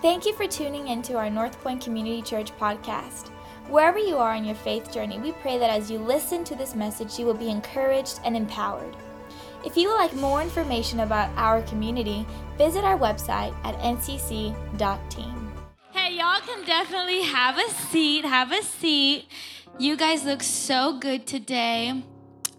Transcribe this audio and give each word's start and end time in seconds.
Thank 0.00 0.26
you 0.26 0.32
for 0.32 0.46
tuning 0.46 0.86
in 0.86 1.02
to 1.02 1.14
our 1.14 1.28
North 1.28 1.60
Point 1.60 1.82
Community 1.82 2.22
Church 2.22 2.56
podcast. 2.56 3.30
Wherever 3.68 3.98
you 3.98 4.16
are 4.16 4.36
in 4.36 4.44
your 4.44 4.54
faith 4.54 4.92
journey, 4.92 5.18
we 5.18 5.32
pray 5.32 5.58
that 5.58 5.70
as 5.70 5.90
you 5.90 5.98
listen 5.98 6.44
to 6.44 6.54
this 6.54 6.76
message, 6.76 7.18
you 7.18 7.26
will 7.26 7.34
be 7.34 7.50
encouraged 7.50 8.20
and 8.24 8.36
empowered. 8.36 8.94
If 9.64 9.76
you 9.76 9.88
would 9.88 9.96
like 9.96 10.14
more 10.14 10.40
information 10.40 11.00
about 11.00 11.36
our 11.36 11.62
community, 11.62 12.24
visit 12.56 12.84
our 12.84 12.96
website 12.96 13.52
at 13.64 13.76
ncc.team. 13.80 15.52
Hey, 15.90 16.14
y'all 16.14 16.42
can 16.46 16.64
definitely 16.64 17.22
have 17.22 17.58
a 17.58 17.68
seat. 17.68 18.24
Have 18.24 18.52
a 18.52 18.62
seat. 18.62 19.26
You 19.80 19.96
guys 19.96 20.24
look 20.24 20.44
so 20.44 20.96
good 21.00 21.26
today. 21.26 22.04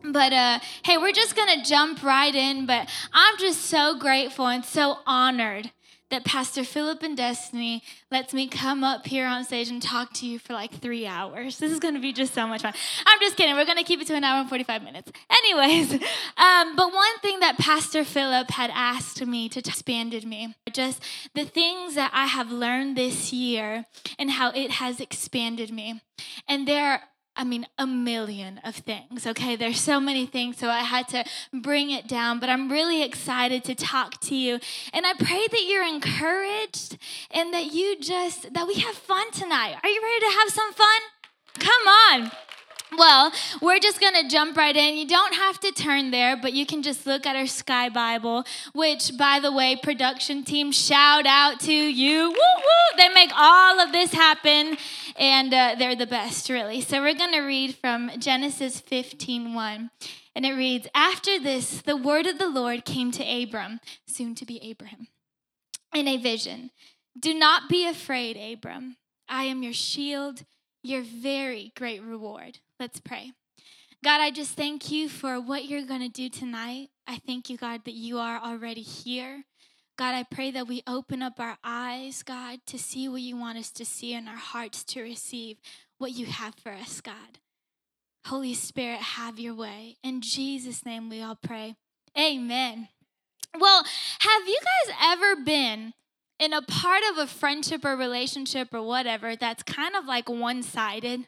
But 0.04 0.34
uh, 0.34 0.60
hey, 0.84 0.98
we're 0.98 1.14
just 1.14 1.38
gonna 1.38 1.64
jump 1.64 2.04
right 2.04 2.36
in. 2.36 2.66
But 2.66 2.90
I'm 3.14 3.38
just 3.38 3.62
so 3.62 3.98
grateful 3.98 4.48
and 4.48 4.66
so 4.66 4.98
honored 5.06 5.72
that 6.12 6.26
Pastor 6.26 6.64
Philip 6.64 7.02
and 7.04 7.16
Destiny 7.16 7.84
lets 8.12 8.34
me 8.34 8.48
come 8.48 8.84
up 8.84 9.08
here 9.08 9.26
on 9.26 9.44
stage 9.44 9.70
and 9.70 9.82
talk 9.82 10.14
to 10.14 10.26
you 10.26 10.40
for 10.40 10.54
like 10.54 10.74
three 10.74 11.08
hours. 11.08 11.58
This 11.58 11.72
is 11.72 11.80
going 11.80 11.94
to 11.96 12.00
be 12.00 12.14
just 12.14 12.34
so 12.34 12.48
much 12.48 12.62
fun. 12.62 12.74
I'm 13.06 13.20
just 13.20 13.38
kidding. 13.38 13.56
We're 13.56 13.66
going 13.66 13.78
to 13.78 13.84
keep 13.84 14.02
it 14.02 14.08
to 14.08 14.16
an 14.16 14.24
hour 14.24 14.40
and 14.40 14.50
45 14.50 14.84
minutes. 14.84 15.12
Anyways, 15.30 15.94
um, 16.38 16.76
but 16.76 16.94
one 16.94 17.20
thing 17.22 17.40
that 17.40 17.58
Pastor 17.58 18.04
Philip 18.04 18.52
had 18.52 18.72
asked 18.74 19.26
me 19.26 19.50
to 19.50 19.62
expanded 19.90 20.26
me, 20.26 20.56
just 20.72 21.02
the 21.34 21.46
things 21.46 21.96
that 21.96 22.12
I 22.14 22.26
have 22.26 22.52
learned 22.52 22.96
this 22.96 23.32
year 23.32 23.86
and 24.18 24.32
how 24.32 24.52
it 24.52 24.72
has 24.72 25.00
expanded 25.00 25.72
me. 25.72 26.02
And 26.48 26.68
there 26.68 27.02
I 27.40 27.46
mean, 27.46 27.66
a 27.78 27.88
million 27.88 28.60
of 28.66 28.76
things, 28.76 29.26
okay? 29.26 29.56
There's 29.56 29.80
so 29.80 30.02
many 30.02 30.26
things, 30.26 30.58
so 30.58 30.68
I 30.68 30.80
had 30.80 31.08
to 31.08 31.24
bring 31.54 31.90
it 31.90 32.06
down, 32.06 32.42
but 32.42 32.50
I'm 32.50 32.70
really 32.70 33.02
excited 33.02 33.64
to 33.64 33.76
talk 33.76 34.20
to 34.24 34.36
you. 34.36 34.60
And 34.92 35.06
I 35.06 35.14
pray 35.14 35.48
that 35.50 35.64
you're 35.66 35.88
encouraged 35.88 36.98
and 37.32 37.54
that 37.54 37.72
you 37.72 37.98
just, 37.98 38.54
that 38.54 38.68
we 38.68 38.74
have 38.82 38.94
fun 38.94 39.32
tonight. 39.32 39.78
Are 39.82 39.90
you 39.90 40.02
ready 40.04 40.20
to 40.26 40.38
have 40.38 40.50
some 40.50 40.74
fun? 40.74 41.02
Come 41.60 41.88
on. 41.88 42.32
Well, 42.98 43.32
we're 43.62 43.80
just 43.80 44.02
going 44.02 44.16
to 44.16 44.28
jump 44.28 44.58
right 44.58 44.76
in. 44.76 44.98
You 44.98 45.08
don't 45.08 45.36
have 45.36 45.60
to 45.60 45.72
turn 45.72 46.12
there, 46.12 46.36
but 46.36 46.54
you 46.54 46.66
can 46.66 46.82
just 46.82 47.06
look 47.06 47.26
at 47.26 47.36
our 47.36 47.46
Sky 47.46 47.88
Bible, 47.90 48.46
which, 48.74 49.16
by 49.18 49.40
the 49.40 49.52
way, 49.52 49.76
production 49.82 50.44
team, 50.44 50.72
shout 50.72 51.26
out 51.28 51.60
to 51.62 51.74
you. 51.74 52.30
Woo 52.30 52.34
woo! 52.34 52.98
They 52.98 53.10
make 53.10 53.32
all 53.36 53.80
of 53.80 53.92
this 53.92 54.12
happen, 54.12 54.78
and 55.18 55.54
uh, 55.54 55.76
they're 55.78 55.96
the 55.96 56.08
best, 56.08 56.50
really. 56.50 56.82
So 56.82 57.02
we're 57.02 57.14
going 57.14 57.34
to 57.34 57.42
read 57.42 57.76
from 57.76 58.12
Genesis 58.20 58.80
15 58.80 59.54
1. 59.54 59.92
And 60.36 60.46
it 60.46 60.54
reads 60.54 60.88
After 60.96 61.40
this, 61.40 61.82
the 61.82 61.98
word 61.98 62.26
of 62.26 62.40
the 62.40 62.50
Lord 62.50 62.86
came 62.86 63.12
to 63.12 63.24
Abram, 63.24 63.80
soon 64.08 64.36
to 64.36 64.46
be 64.46 64.60
Abraham, 64.64 65.08
in 65.94 66.08
a 66.08 66.18
vision 66.18 66.72
Do 67.20 67.34
not 67.34 67.70
be 67.70 67.88
afraid, 67.88 68.38
Abram. 68.38 68.98
I 69.28 69.44
am 69.44 69.62
your 69.62 69.74
shield, 69.74 70.44
your 70.82 71.04
very 71.04 71.72
great 71.76 72.02
reward. 72.02 72.60
Let's 72.80 73.02
pray. 73.02 73.34
God, 74.06 74.22
I 74.22 74.32
just 74.32 74.56
thank 74.56 74.90
you 74.90 75.10
for 75.10 75.42
what 75.42 75.66
you're 75.66 75.86
going 75.86 76.00
to 76.00 76.08
do 76.08 76.30
tonight. 76.30 76.90
I 77.06 77.18
thank 77.18 77.50
you, 77.50 77.58
God, 77.58 77.82
that 77.84 77.94
you 77.94 78.18
are 78.20 78.40
already 78.40 78.82
here. 78.82 79.44
God, 79.98 80.16
I 80.16 80.24
pray 80.24 80.50
that 80.52 80.70
we 80.70 80.82
open 80.88 81.22
up 81.22 81.42
our 81.42 81.58
eyes, 81.62 82.24
God, 82.24 82.60
to 82.68 82.80
see 82.80 83.10
what 83.10 83.20
you 83.20 83.36
want 83.36 83.58
us 83.58 83.70
to 83.72 83.84
see 83.84 84.14
and 84.14 84.30
our 84.30 84.38
hearts 84.38 84.86
to 84.86 85.02
receive 85.02 85.58
what 85.98 86.14
you 86.14 86.28
have 86.28 86.56
for 86.56 86.72
us, 86.72 87.02
God. 87.02 87.40
Holy 88.28 88.54
Spirit, 88.54 89.02
have 89.02 89.40
your 89.40 89.56
way. 89.56 89.98
In 90.02 90.22
Jesus' 90.22 90.86
name 90.86 91.10
we 91.10 91.22
all 91.22 91.36
pray. 91.36 91.76
Amen. 92.18 92.88
Well, 93.60 93.84
have 94.20 94.48
you 94.48 94.60
guys 94.86 94.96
ever 95.04 95.36
been 95.44 95.94
in 96.40 96.54
a 96.54 96.62
part 96.62 97.02
of 97.12 97.18
a 97.18 97.28
friendship 97.28 97.84
or 97.84 97.98
relationship 97.98 98.74
or 98.74 98.84
whatever 98.84 99.36
that's 99.36 99.64
kind 99.64 99.98
of 99.98 100.06
like 100.06 100.30
one 100.30 100.64
sided? 100.64 101.28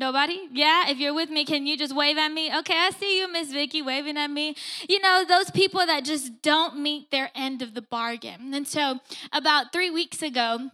Nobody? 0.00 0.48
Yeah, 0.50 0.88
if 0.88 0.98
you're 0.98 1.12
with 1.12 1.28
me, 1.28 1.44
can 1.44 1.66
you 1.66 1.76
just 1.76 1.94
wave 1.94 2.16
at 2.16 2.32
me? 2.32 2.50
Okay, 2.60 2.74
I 2.74 2.88
see 2.88 3.20
you, 3.20 3.30
Miss 3.30 3.52
Vicky, 3.52 3.82
waving 3.82 4.16
at 4.16 4.30
me. 4.30 4.56
You 4.88 4.98
know, 4.98 5.26
those 5.28 5.50
people 5.50 5.84
that 5.84 6.06
just 6.06 6.40
don't 6.40 6.78
meet 6.78 7.10
their 7.10 7.30
end 7.34 7.60
of 7.60 7.74
the 7.74 7.82
bargain. 7.82 8.54
And 8.54 8.66
so, 8.66 9.00
about 9.30 9.74
three 9.74 9.90
weeks 9.90 10.22
ago, 10.22 10.70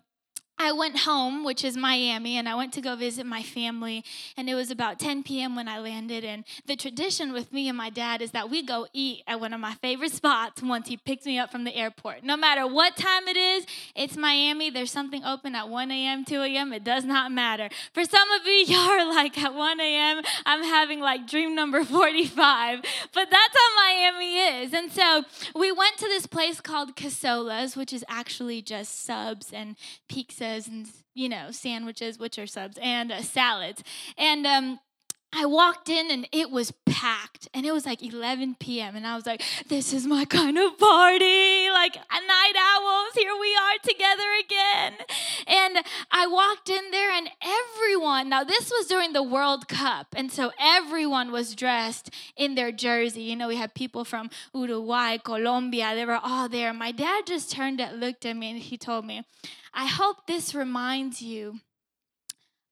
I 0.58 0.72
went 0.72 1.00
home, 1.00 1.44
which 1.44 1.62
is 1.64 1.76
Miami, 1.76 2.38
and 2.38 2.48
I 2.48 2.54
went 2.54 2.72
to 2.74 2.80
go 2.80 2.96
visit 2.96 3.26
my 3.26 3.42
family. 3.42 4.02
And 4.36 4.48
it 4.48 4.54
was 4.54 4.70
about 4.70 4.98
10 4.98 5.22
p.m. 5.22 5.54
when 5.54 5.68
I 5.68 5.78
landed. 5.78 6.24
And 6.24 6.44
the 6.66 6.76
tradition 6.76 7.32
with 7.32 7.52
me 7.52 7.68
and 7.68 7.76
my 7.76 7.90
dad 7.90 8.22
is 8.22 8.30
that 8.30 8.48
we 8.48 8.62
go 8.62 8.86
eat 8.94 9.22
at 9.26 9.38
one 9.38 9.52
of 9.52 9.60
my 9.60 9.74
favorite 9.74 10.12
spots 10.12 10.62
once 10.62 10.88
he 10.88 10.96
picks 10.96 11.26
me 11.26 11.38
up 11.38 11.52
from 11.52 11.64
the 11.64 11.74
airport. 11.74 12.24
No 12.24 12.36
matter 12.36 12.66
what 12.66 12.96
time 12.96 13.28
it 13.28 13.36
is, 13.36 13.66
it's 13.94 14.16
Miami. 14.16 14.70
There's 14.70 14.90
something 14.90 15.22
open 15.24 15.54
at 15.54 15.68
1 15.68 15.90
a.m., 15.90 16.24
2 16.24 16.40
a.m. 16.42 16.72
It 16.72 16.84
does 16.84 17.04
not 17.04 17.30
matter. 17.30 17.68
For 17.92 18.04
some 18.04 18.30
of 18.30 18.46
you, 18.46 18.52
y'all 18.66 18.90
are 18.90 19.06
like, 19.06 19.36
at 19.38 19.54
1 19.54 19.80
a.m., 19.80 20.22
I'm 20.46 20.64
having 20.64 21.00
like 21.00 21.28
dream 21.28 21.54
number 21.54 21.84
45. 21.84 22.80
But 23.12 23.30
that's 23.30 23.56
how 23.56 23.76
Miami 23.76 24.36
is. 24.38 24.72
And 24.72 24.90
so 24.90 25.24
we 25.54 25.70
went 25.70 25.98
to 25.98 26.06
this 26.06 26.26
place 26.26 26.62
called 26.62 26.96
Casola's, 26.96 27.76
which 27.76 27.92
is 27.92 28.04
actually 28.08 28.62
just 28.62 29.04
subs 29.04 29.52
and 29.52 29.76
pizzas 30.46 30.68
and 30.68 30.88
you 31.14 31.28
know 31.28 31.50
sandwiches, 31.50 32.18
which 32.18 32.38
are 32.38 32.46
subs, 32.46 32.78
and 32.82 33.12
uh, 33.12 33.22
salads. 33.22 33.82
And 34.16 34.46
um, 34.46 34.80
I 35.32 35.44
walked 35.44 35.88
in 35.88 36.10
and 36.10 36.28
it 36.32 36.50
was 36.50 36.72
packed, 36.86 37.48
and 37.52 37.66
it 37.66 37.72
was 37.72 37.84
like 37.84 38.02
11 38.02 38.56
p.m. 38.58 38.96
And 38.96 39.06
I 39.06 39.16
was 39.16 39.26
like, 39.26 39.42
"This 39.68 39.92
is 39.92 40.06
my 40.06 40.24
kind 40.24 40.56
of 40.56 40.78
party, 40.78 41.70
like 41.70 41.96
a 41.96 42.26
night 42.26 42.54
owls. 42.58 43.14
Here 43.14 43.34
we 43.38 43.54
are 43.54 43.78
together 43.82 44.30
again." 44.44 44.94
And 45.46 45.84
I 46.10 46.26
walked 46.26 46.68
in 46.68 46.90
there, 46.90 47.10
and 47.10 47.28
everyone. 47.42 48.28
Now 48.28 48.44
this 48.44 48.70
was 48.70 48.86
during 48.86 49.12
the 49.12 49.22
World 49.22 49.68
Cup, 49.68 50.08
and 50.16 50.30
so 50.30 50.52
everyone 50.60 51.32
was 51.32 51.54
dressed 51.54 52.10
in 52.36 52.54
their 52.54 52.72
jersey. 52.72 53.22
You 53.22 53.36
know, 53.36 53.48
we 53.48 53.56
had 53.56 53.74
people 53.74 54.04
from 54.04 54.30
Uruguay, 54.54 55.18
Colombia. 55.18 55.94
They 55.94 56.04
were 56.04 56.20
all 56.22 56.48
there. 56.48 56.72
My 56.72 56.92
dad 56.92 57.26
just 57.26 57.50
turned 57.50 57.80
and 57.80 58.00
looked 58.00 58.24
at 58.24 58.36
me, 58.36 58.50
and 58.50 58.58
he 58.58 58.76
told 58.76 59.04
me, 59.04 59.24
I 59.76 59.84
hope 59.84 60.26
this 60.26 60.54
reminds 60.54 61.20
you 61.20 61.60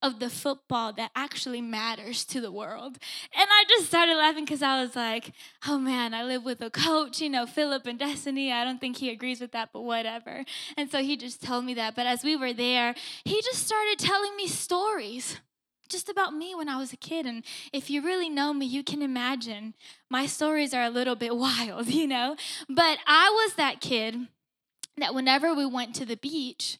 of 0.01 0.19
the 0.19 0.29
football 0.29 0.91
that 0.93 1.11
actually 1.15 1.61
matters 1.61 2.25
to 2.25 2.41
the 2.41 2.51
world. 2.51 2.97
And 3.33 3.47
I 3.49 3.63
just 3.69 3.85
started 3.85 4.15
laughing 4.15 4.43
because 4.43 4.63
I 4.63 4.81
was 4.81 4.95
like, 4.95 5.31
oh 5.67 5.77
man, 5.77 6.15
I 6.15 6.23
live 6.23 6.43
with 6.43 6.61
a 6.61 6.71
coach, 6.71 7.21
you 7.21 7.29
know, 7.29 7.45
Philip 7.45 7.85
and 7.85 7.99
Destiny. 7.99 8.51
I 8.51 8.63
don't 8.63 8.81
think 8.81 8.97
he 8.97 9.11
agrees 9.11 9.39
with 9.39 9.51
that, 9.51 9.69
but 9.71 9.81
whatever. 9.81 10.45
And 10.75 10.91
so 10.91 11.03
he 11.03 11.15
just 11.15 11.43
told 11.43 11.63
me 11.63 11.75
that. 11.75 11.95
But 11.95 12.07
as 12.07 12.23
we 12.23 12.35
were 12.35 12.53
there, 12.53 12.95
he 13.23 13.39
just 13.43 13.63
started 13.63 13.99
telling 13.99 14.35
me 14.35 14.47
stories 14.47 15.39
just 15.87 16.09
about 16.09 16.33
me 16.33 16.55
when 16.55 16.69
I 16.69 16.77
was 16.77 16.91
a 16.91 16.97
kid. 16.97 17.27
And 17.27 17.43
if 17.71 17.91
you 17.91 18.01
really 18.01 18.29
know 18.29 18.51
me, 18.51 18.65
you 18.65 18.83
can 18.83 19.03
imagine 19.03 19.75
my 20.09 20.25
stories 20.25 20.73
are 20.73 20.83
a 20.83 20.89
little 20.89 21.15
bit 21.15 21.35
wild, 21.37 21.87
you 21.87 22.07
know? 22.07 22.35
But 22.67 22.97
I 23.05 23.29
was 23.29 23.55
that 23.55 23.79
kid 23.79 24.27
that 24.97 25.13
whenever 25.13 25.53
we 25.53 25.65
went 25.65 25.93
to 25.95 26.05
the 26.05 26.17
beach, 26.17 26.79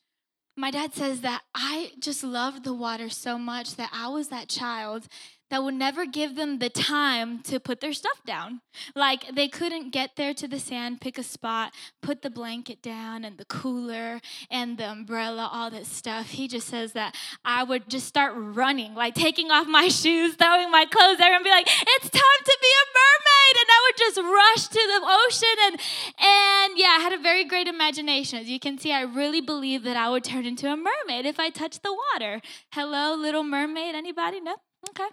my 0.57 0.71
dad 0.71 0.93
says 0.93 1.21
that 1.21 1.41
I 1.53 1.91
just 1.99 2.23
loved 2.23 2.63
the 2.63 2.73
water 2.73 3.09
so 3.09 3.37
much 3.37 3.75
that 3.75 3.89
I 3.93 4.07
was 4.07 4.29
that 4.29 4.47
child 4.47 5.07
that 5.49 5.63
would 5.63 5.75
never 5.75 6.05
give 6.05 6.35
them 6.35 6.59
the 6.59 6.69
time 6.69 7.41
to 7.43 7.59
put 7.59 7.79
their 7.79 7.93
stuff 7.93 8.21
down. 8.25 8.61
Like 8.95 9.35
they 9.35 9.47
couldn't 9.47 9.91
get 9.91 10.15
there 10.15 10.33
to 10.33 10.47
the 10.47 10.59
sand, 10.59 11.01
pick 11.01 11.17
a 11.17 11.23
spot, 11.23 11.73
put 12.01 12.21
the 12.21 12.29
blanket 12.29 12.81
down 12.81 13.23
and 13.23 13.37
the 13.37 13.45
cooler 13.45 14.21
and 14.49 14.77
the 14.77 14.89
umbrella, 14.89 15.49
all 15.51 15.69
that 15.71 15.85
stuff. 15.85 16.29
He 16.29 16.47
just 16.47 16.67
says 16.67 16.93
that 16.93 17.15
I 17.43 17.63
would 17.63 17.89
just 17.89 18.07
start 18.07 18.33
running, 18.35 18.95
like 18.95 19.13
taking 19.13 19.51
off 19.51 19.67
my 19.67 19.87
shoes, 19.87 20.35
throwing 20.35 20.71
my 20.71 20.85
clothes 20.85 21.17
there, 21.17 21.33
and 21.33 21.43
be 21.43 21.51
like, 21.51 21.67
"It's 21.67 22.09
time 22.09 22.41
to 22.45 22.57
be 22.61 22.71
a 22.81 22.85
mermaid!" 22.99 23.55
And 23.61 23.69
I 23.69 23.79
would 23.85 23.97
just 23.97 24.17
rush 24.17 24.67
to 24.67 24.81
the 24.87 25.01
ocean 25.03 25.57
and 25.67 25.79
and 26.17 26.77
yeah, 26.77 26.95
I 26.97 26.99
had 27.01 27.13
a 27.13 27.21
very 27.21 27.45
great 27.45 27.67
imagination. 27.67 28.39
As 28.39 28.49
you 28.49 28.59
can 28.59 28.77
see, 28.77 28.91
I 28.91 29.01
really 29.01 29.41
believe 29.41 29.83
that 29.83 29.97
I 29.97 30.09
would 30.09 30.23
turn 30.23 30.45
into 30.45 30.71
a 30.71 30.75
mermaid 30.75 31.25
if 31.25 31.39
I 31.39 31.49
touched 31.49 31.83
the 31.83 31.93
water. 32.13 32.41
Hello, 32.71 33.15
little 33.15 33.43
mermaid. 33.43 33.95
Anybody? 33.95 34.41
No. 34.41 34.55
Okay. 34.89 35.09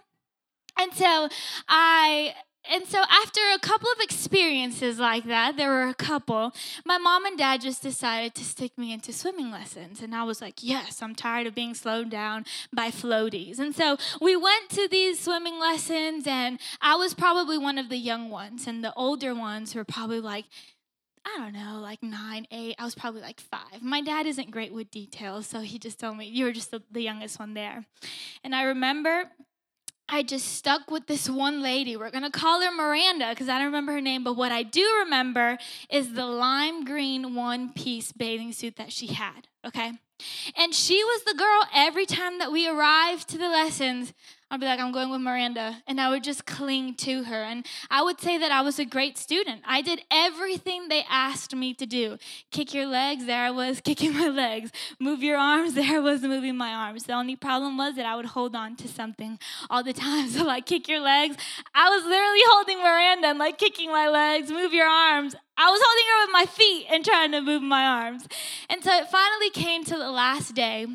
And 0.77 0.93
so 0.93 1.29
I 1.67 2.33
and 2.69 2.87
so 2.87 2.99
after 3.09 3.41
a 3.53 3.59
couple 3.59 3.89
of 3.91 3.99
experiences 3.99 4.97
like 4.97 5.25
that, 5.25 5.57
there 5.57 5.69
were 5.69 5.87
a 5.87 5.93
couple, 5.93 6.53
my 6.85 6.97
mom 6.97 7.25
and 7.25 7.37
dad 7.37 7.59
just 7.59 7.83
decided 7.83 8.33
to 8.35 8.45
stick 8.45 8.77
me 8.77 8.93
into 8.93 9.11
swimming 9.11 9.51
lessons. 9.51 10.01
And 10.01 10.15
I 10.15 10.23
was 10.23 10.41
like, 10.41 10.63
yes, 10.63 11.01
I'm 11.01 11.13
tired 11.13 11.45
of 11.45 11.55
being 11.55 11.73
slowed 11.73 12.09
down 12.09 12.45
by 12.71 12.89
floaties. 12.89 13.59
And 13.59 13.75
so 13.75 13.97
we 14.21 14.37
went 14.37 14.69
to 14.69 14.87
these 14.89 15.19
swimming 15.19 15.59
lessons, 15.59 16.25
and 16.25 16.57
I 16.81 16.95
was 16.95 17.13
probably 17.13 17.57
one 17.57 17.77
of 17.77 17.89
the 17.89 17.97
young 17.97 18.29
ones, 18.29 18.65
and 18.65 18.81
the 18.81 18.93
older 18.93 19.35
ones 19.35 19.75
were 19.75 19.83
probably 19.83 20.21
like, 20.21 20.45
I 21.25 21.39
don't 21.39 21.53
know, 21.53 21.79
like 21.81 22.01
nine, 22.01 22.47
eight. 22.51 22.75
I 22.79 22.85
was 22.85 22.95
probably 22.95 23.21
like 23.21 23.39
five. 23.39 23.81
My 23.81 24.01
dad 24.01 24.25
isn't 24.25 24.51
great 24.51 24.73
with 24.73 24.91
details, 24.91 25.47
so 25.47 25.61
he 25.61 25.79
just 25.79 25.99
told 25.99 26.17
me, 26.17 26.25
You 26.27 26.45
were 26.45 26.51
just 26.51 26.71
the, 26.71 26.81
the 26.91 27.01
youngest 27.01 27.39
one 27.39 27.53
there. 27.53 27.85
And 28.43 28.53
I 28.53 28.63
remember 28.63 29.29
I 30.09 30.21
just 30.21 30.53
stuck 30.53 30.91
with 30.91 31.07
this 31.07 31.29
one 31.29 31.61
lady. 31.61 31.95
We're 31.95 32.11
going 32.11 32.23
to 32.23 32.29
call 32.29 32.61
her 32.61 32.71
Miranda 32.71 33.29
because 33.29 33.49
I 33.49 33.57
don't 33.57 33.67
remember 33.67 33.93
her 33.93 34.01
name, 34.01 34.23
but 34.23 34.35
what 34.35 34.51
I 34.51 34.63
do 34.63 34.85
remember 35.03 35.57
is 35.89 36.13
the 36.13 36.25
lime 36.25 36.83
green 36.83 37.35
one 37.35 37.71
piece 37.73 38.11
bathing 38.11 38.51
suit 38.51 38.75
that 38.75 38.91
she 38.91 39.07
had, 39.07 39.47
okay? 39.65 39.93
And 40.57 40.73
she 40.73 41.03
was 41.03 41.23
the 41.23 41.33
girl 41.33 41.63
every 41.73 42.05
time 42.05 42.39
that 42.39 42.51
we 42.51 42.67
arrived 42.67 43.29
to 43.29 43.37
the 43.37 43.47
lessons. 43.47 44.13
I'd 44.53 44.59
be 44.59 44.67
like, 44.67 44.79
I'm 44.79 44.91
going 44.91 45.09
with 45.09 45.21
Miranda. 45.21 45.81
And 45.87 45.99
I 45.99 46.11
would 46.11 46.23
just 46.23 46.45
cling 46.45 46.93
to 46.97 47.23
her. 47.23 47.41
And 47.41 47.65
I 47.89 48.03
would 48.03 48.21
say 48.21 48.37
that 48.37 48.51
I 48.51 48.61
was 48.61 48.77
a 48.77 48.85
great 48.85 49.17
student. 49.17 49.63
I 49.65 49.81
did 49.81 50.03
everything 50.11 50.89
they 50.89 51.03
asked 51.09 51.55
me 51.55 51.73
to 51.73 51.87
do. 51.87 52.19
Kick 52.51 52.71
your 52.71 52.85
legs, 52.85 53.25
there 53.25 53.45
I 53.45 53.49
was 53.49 53.81
kicking 53.83 54.13
my 54.13 54.27
legs. 54.27 54.71
Move 54.99 55.23
your 55.23 55.39
arms, 55.39 55.73
there 55.73 55.95
I 55.95 55.99
was 55.99 56.21
moving 56.21 56.55
my 56.55 56.71
arms. 56.71 57.05
The 57.05 57.13
only 57.13 57.35
problem 57.35 57.77
was 57.77 57.95
that 57.95 58.05
I 58.05 58.15
would 58.15 58.27
hold 58.27 58.55
on 58.55 58.75
to 58.75 58.87
something 58.87 59.39
all 59.71 59.83
the 59.83 59.91
time. 59.91 60.13
So, 60.33 60.43
like, 60.43 60.67
kick 60.67 60.87
your 60.87 60.99
legs. 60.99 61.35
I 61.73 61.89
was 61.89 62.03
literally 62.03 62.41
holding 62.45 62.77
Miranda 62.77 63.27
and, 63.29 63.39
like, 63.39 63.57
kicking 63.57 63.89
my 63.89 64.07
legs, 64.07 64.51
move 64.51 64.71
your 64.71 64.87
arms. 64.87 65.35
I 65.57 65.71
was 65.71 65.81
holding 65.83 66.05
her 66.11 66.25
with 66.25 66.33
my 66.33 66.45
feet 66.45 66.87
and 66.91 67.03
trying 67.03 67.31
to 67.31 67.41
move 67.41 67.63
my 67.63 67.83
arms. 67.83 68.27
And 68.69 68.83
so 68.83 68.91
it 68.91 69.09
finally 69.09 69.49
came 69.49 69.83
to 69.85 69.97
the 69.97 70.11
last 70.11 70.53
day. 70.53 70.85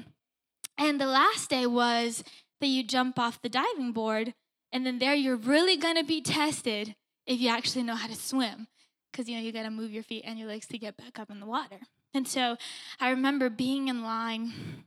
And 0.77 1.01
the 1.01 1.07
last 1.07 1.51
day 1.51 1.67
was 1.67 2.23
that 2.61 2.67
you 2.67 2.83
jump 2.83 3.19
off 3.19 3.43
the 3.43 3.49
diving 3.49 3.93
board, 3.93 4.35
and 4.73 4.85
then 4.85 4.99
there 4.99 5.15
you're 5.15 5.37
really 5.37 5.77
gonna 5.77 6.05
be 6.05 6.21
tested 6.21 6.95
if 7.27 7.41
you 7.41 7.49
actually 7.49 7.83
know 7.83 7.95
how 7.95 8.07
to 8.07 8.15
swim. 8.15 8.69
Because 9.11 9.29
you 9.29 9.37
know 9.37 9.43
you 9.43 9.53
gotta 9.53 9.71
move 9.71 9.91
your 9.91 10.03
feet 10.03 10.25
and 10.27 10.39
your 10.39 10.49
legs 10.49 10.67
to 10.69 10.79
get 10.79 10.97
back 10.97 11.19
up 11.19 11.31
in 11.31 11.41
the 11.41 11.47
water. 11.47 11.81
And 12.15 12.27
so 12.27 12.57
I 13.01 13.11
remember 13.11 13.51
being 13.51 13.89
in 13.89 14.03
line 14.03 14.85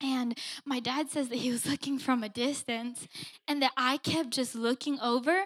and 0.00 0.38
my 0.64 0.80
dad 0.80 1.10
says 1.10 1.28
that 1.28 1.38
he 1.38 1.50
was 1.50 1.66
looking 1.70 1.98
from 1.98 2.22
a 2.22 2.28
distance 2.28 3.08
and 3.48 3.62
that 3.62 3.72
I 3.76 3.98
kept 3.98 4.30
just 4.30 4.54
looking 4.54 5.00
over 5.00 5.44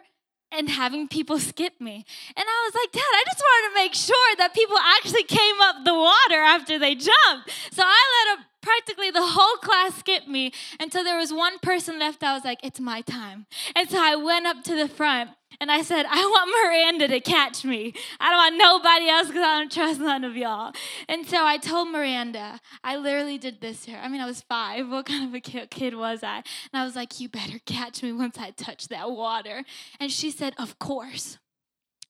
and 0.52 0.68
having 0.68 1.06
people 1.06 1.38
skip 1.38 1.80
me. 1.80 2.04
And 2.36 2.44
I 2.48 2.66
was 2.66 2.74
like, 2.74 2.92
Dad, 2.92 3.00
I 3.02 3.24
just 3.30 3.40
wanted 3.40 3.68
to 3.68 3.82
make 3.82 3.94
sure 3.94 4.36
that 4.38 4.54
people 4.54 4.76
actually 4.78 5.22
came 5.22 5.60
up 5.60 5.84
the 5.84 5.94
water 5.94 6.42
after 6.42 6.78
they 6.78 6.94
jumped. 6.94 7.50
So 7.70 7.84
I 7.86 8.26
let 8.26 8.38
a, 8.38 8.46
practically 8.60 9.10
the 9.10 9.26
whole 9.26 9.56
class 9.56 9.96
skipped 9.96 10.28
me 10.28 10.52
until 10.78 11.04
there 11.04 11.18
was 11.18 11.32
one 11.32 11.58
person 11.58 11.98
left. 11.98 12.22
I 12.22 12.34
was 12.34 12.44
like, 12.44 12.60
It's 12.62 12.80
my 12.80 13.00
time. 13.00 13.46
And 13.74 13.88
so 13.88 13.98
I 14.00 14.16
went 14.16 14.46
up 14.46 14.62
to 14.64 14.76
the 14.76 14.88
front 14.88 15.30
and 15.60 15.70
I 15.70 15.82
said, 15.82 16.06
I 16.08 16.24
want 16.24 16.50
Miranda 16.50 17.08
to 17.08 17.20
catch 17.20 17.64
me. 17.64 17.92
I 18.18 18.30
don't 18.30 18.38
want 18.38 18.56
nobody 18.56 19.08
else 19.08 19.26
because 19.28 19.42
I 19.42 19.58
don't 19.58 19.72
trust 19.72 20.00
none 20.00 20.24
of 20.24 20.36
y'all. 20.36 20.72
And 21.08 21.26
so 21.26 21.44
I 21.44 21.58
told 21.58 21.88
Miranda, 21.88 22.60
I 22.84 22.96
literally 22.96 23.36
did 23.36 23.60
this 23.60 23.84
here. 23.84 23.98
I 24.02 24.08
mean, 24.08 24.20
I 24.20 24.26
was 24.26 24.40
five. 24.42 24.88
What 24.88 25.06
kind 25.06 25.28
of 25.28 25.34
a 25.34 25.40
kid 25.40 25.94
was 25.94 26.22
I? 26.22 26.36
And 26.36 26.44
I 26.80 26.84
was 26.84 26.96
like, 26.96 27.20
You 27.20 27.28
better 27.28 27.58
catch 27.66 28.02
me 28.02 28.12
once 28.12 28.38
I 28.38 28.50
touch 28.50 28.88
that 28.88 29.10
water. 29.10 29.64
And 29.98 30.10
she 30.10 30.30
said, 30.30 30.54
Of 30.58 30.78
course. 30.78 31.38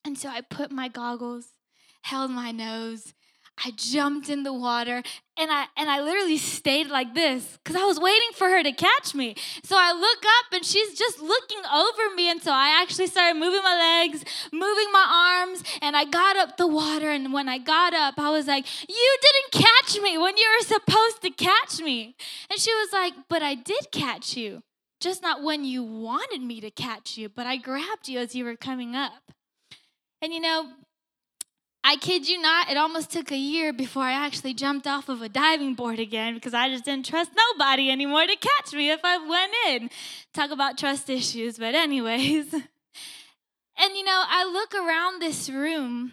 And 0.04 0.16
so 0.16 0.28
I 0.28 0.40
put 0.40 0.70
my 0.70 0.88
goggles, 0.88 1.48
held 2.02 2.30
my 2.30 2.52
nose, 2.52 3.14
I 3.62 3.72
jumped 3.72 4.30
in 4.30 4.42
the 4.42 4.52
water 4.52 5.02
and 5.36 5.50
I 5.50 5.66
and 5.76 5.90
I 5.90 6.00
literally 6.00 6.38
stayed 6.38 6.88
like 6.88 7.14
this 7.14 7.58
cuz 7.64 7.76
I 7.76 7.84
was 7.84 8.00
waiting 8.00 8.30
for 8.34 8.48
her 8.48 8.62
to 8.62 8.72
catch 8.72 9.14
me. 9.14 9.34
So 9.64 9.76
I 9.78 9.92
look 9.92 10.24
up 10.38 10.52
and 10.52 10.64
she's 10.64 10.94
just 10.94 11.20
looking 11.20 11.62
over 11.66 12.14
me 12.14 12.30
and 12.30 12.42
so 12.42 12.52
I 12.52 12.80
actually 12.82 13.08
started 13.08 13.38
moving 13.38 13.62
my 13.62 13.76
legs, 13.76 14.24
moving 14.52 14.90
my 14.92 15.06
arms 15.10 15.62
and 15.82 15.96
I 15.96 16.04
got 16.04 16.36
up 16.36 16.56
the 16.56 16.66
water 16.66 17.10
and 17.10 17.32
when 17.32 17.48
I 17.48 17.58
got 17.58 17.92
up 17.92 18.18
I 18.18 18.30
was 18.30 18.46
like, 18.46 18.66
"You 18.88 19.16
didn't 19.26 19.64
catch 19.66 20.00
me 20.00 20.16
when 20.16 20.36
you 20.36 20.48
were 20.54 20.66
supposed 20.66 21.20
to 21.22 21.30
catch 21.30 21.80
me." 21.80 22.16
And 22.48 22.58
she 22.58 22.72
was 22.74 22.92
like, 22.92 23.14
"But 23.28 23.42
I 23.42 23.54
did 23.54 23.90
catch 23.92 24.36
you. 24.36 24.62
Just 25.00 25.22
not 25.22 25.42
when 25.42 25.64
you 25.64 25.82
wanted 25.82 26.42
me 26.42 26.60
to 26.60 26.70
catch 26.70 27.16
you, 27.18 27.28
but 27.28 27.46
I 27.46 27.56
grabbed 27.56 28.08
you 28.08 28.18
as 28.18 28.34
you 28.34 28.44
were 28.44 28.56
coming 28.56 28.96
up." 28.96 29.32
And 30.22 30.34
you 30.34 30.40
know, 30.40 30.72
I 31.82 31.96
kid 31.96 32.28
you 32.28 32.40
not, 32.40 32.70
it 32.70 32.76
almost 32.76 33.10
took 33.10 33.32
a 33.32 33.36
year 33.36 33.72
before 33.72 34.02
I 34.02 34.12
actually 34.12 34.54
jumped 34.54 34.86
off 34.86 35.08
of 35.08 35.22
a 35.22 35.28
diving 35.28 35.74
board 35.74 35.98
again 35.98 36.34
because 36.34 36.52
I 36.52 36.68
just 36.68 36.84
didn't 36.84 37.06
trust 37.06 37.30
nobody 37.34 37.90
anymore 37.90 38.26
to 38.26 38.36
catch 38.36 38.74
me 38.74 38.90
if 38.90 39.00
I 39.02 39.16
went 39.16 39.52
in. 39.68 39.90
Talk 40.34 40.50
about 40.50 40.76
trust 40.76 41.08
issues, 41.08 41.58
but, 41.58 41.74
anyways. 41.74 42.54
And 43.82 43.96
you 43.96 44.04
know, 44.04 44.24
I 44.28 44.44
look 44.44 44.74
around 44.74 45.22
this 45.22 45.48
room 45.48 46.12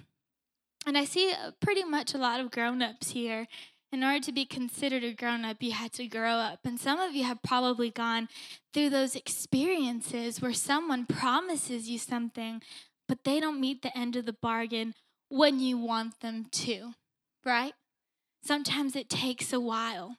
and 0.85 0.97
I 0.97 1.03
see 1.03 1.33
uh, 1.33 1.51
pretty 1.59 1.83
much 1.83 2.13
a 2.13 2.17
lot 2.17 2.39
of 2.39 2.49
grown 2.49 2.81
ups 2.81 3.11
here. 3.11 3.47
In 3.91 4.05
order 4.05 4.21
to 4.21 4.31
be 4.31 4.45
considered 4.45 5.03
a 5.03 5.13
grown 5.13 5.43
up, 5.43 5.57
you 5.61 5.73
had 5.73 5.91
to 5.93 6.07
grow 6.07 6.35
up. 6.35 6.59
And 6.63 6.79
some 6.79 6.99
of 6.99 7.13
you 7.13 7.25
have 7.25 7.43
probably 7.43 7.89
gone 7.89 8.29
through 8.73 8.89
those 8.89 9.15
experiences 9.15 10.41
where 10.41 10.53
someone 10.53 11.05
promises 11.05 11.89
you 11.89 11.97
something, 11.97 12.61
but 13.07 13.25
they 13.25 13.41
don't 13.41 13.59
meet 13.59 13.81
the 13.81 13.97
end 13.97 14.15
of 14.15 14.25
the 14.25 14.33
bargain 14.33 14.93
when 15.29 15.59
you 15.59 15.77
want 15.77 16.19
them 16.21 16.45
to, 16.51 16.93
right? 17.45 17.73
Sometimes 18.43 18.95
it 18.95 19.09
takes 19.09 19.51
a 19.51 19.59
while. 19.59 20.17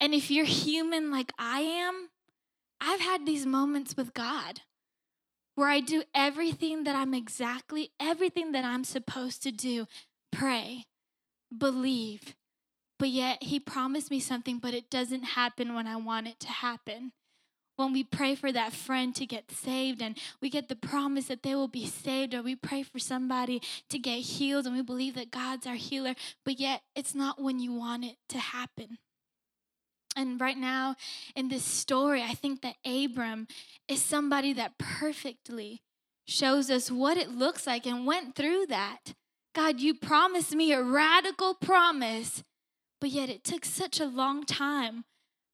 And 0.00 0.14
if 0.14 0.30
you're 0.30 0.44
human 0.44 1.10
like 1.10 1.32
I 1.38 1.60
am, 1.60 2.08
I've 2.80 3.00
had 3.00 3.26
these 3.26 3.46
moments 3.46 3.96
with 3.96 4.14
God 4.14 4.60
where 5.54 5.68
I 5.68 5.80
do 5.80 6.04
everything 6.14 6.84
that 6.84 6.96
I'm 6.96 7.12
exactly, 7.12 7.90
everything 8.00 8.52
that 8.52 8.64
I'm 8.64 8.84
supposed 8.84 9.42
to 9.42 9.52
do 9.52 9.86
pray, 10.32 10.86
believe, 11.56 12.34
but 12.98 13.08
yet 13.10 13.42
He 13.42 13.60
promised 13.60 14.10
me 14.10 14.20
something, 14.20 14.58
but 14.58 14.74
it 14.74 14.90
doesn't 14.90 15.22
happen 15.22 15.74
when 15.74 15.86
I 15.86 15.96
want 15.96 16.28
it 16.28 16.40
to 16.40 16.48
happen 16.48 17.12
when 17.80 17.92
we 17.92 18.04
pray 18.04 18.34
for 18.34 18.52
that 18.52 18.72
friend 18.72 19.14
to 19.16 19.26
get 19.26 19.50
saved 19.50 20.02
and 20.02 20.16
we 20.40 20.50
get 20.50 20.68
the 20.68 20.76
promise 20.76 21.26
that 21.26 21.42
they 21.42 21.54
will 21.54 21.68
be 21.68 21.86
saved, 21.86 22.34
or 22.34 22.42
we 22.42 22.54
pray 22.54 22.82
for 22.82 22.98
somebody 22.98 23.60
to 23.88 23.98
get 23.98 24.20
healed 24.20 24.66
and 24.66 24.76
we 24.76 24.82
believe 24.82 25.14
that 25.14 25.30
God's 25.30 25.66
our 25.66 25.74
healer, 25.74 26.14
but 26.44 26.60
yet 26.60 26.82
it's 26.94 27.14
not 27.14 27.40
when 27.40 27.58
you 27.58 27.72
want 27.72 28.04
it 28.04 28.16
to 28.28 28.38
happen. 28.38 28.98
And 30.14 30.40
right 30.40 30.58
now 30.58 30.96
in 31.34 31.48
this 31.48 31.64
story, 31.64 32.22
I 32.22 32.34
think 32.34 32.62
that 32.62 32.76
Abram 32.84 33.46
is 33.88 34.02
somebody 34.02 34.52
that 34.52 34.76
perfectly 34.78 35.80
shows 36.26 36.70
us 36.70 36.90
what 36.90 37.16
it 37.16 37.30
looks 37.30 37.66
like 37.66 37.86
and 37.86 38.06
went 38.06 38.34
through 38.34 38.66
that. 38.66 39.14
God, 39.54 39.80
you 39.80 39.94
promised 39.94 40.54
me 40.54 40.72
a 40.72 40.82
radical 40.82 41.54
promise, 41.54 42.44
but 43.00 43.10
yet 43.10 43.28
it 43.28 43.42
took 43.42 43.64
such 43.64 43.98
a 43.98 44.04
long 44.04 44.44
time 44.44 45.04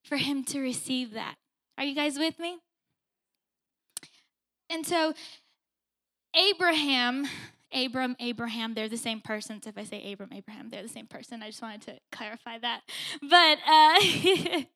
for 0.03 0.17
him 0.17 0.43
to 0.45 0.59
receive 0.59 1.13
that. 1.13 1.35
Are 1.77 1.83
you 1.83 1.95
guys 1.95 2.17
with 2.17 2.39
me? 2.39 2.57
And 4.69 4.85
so, 4.85 5.13
Abraham, 6.35 7.25
Abram, 7.73 8.15
Abraham, 8.19 8.73
they're 8.73 8.89
the 8.89 8.97
same 8.97 9.21
person. 9.21 9.61
So 9.61 9.69
if 9.69 9.77
I 9.77 9.83
say 9.83 10.11
Abram, 10.11 10.29
Abraham, 10.33 10.69
they're 10.69 10.83
the 10.83 10.89
same 10.89 11.07
person. 11.07 11.41
I 11.41 11.47
just 11.47 11.61
wanted 11.61 11.81
to 11.83 11.97
clarify 12.11 12.57
that. 12.59 12.81
But, 13.21 13.59
uh, 13.67 13.99
hey, 14.01 14.67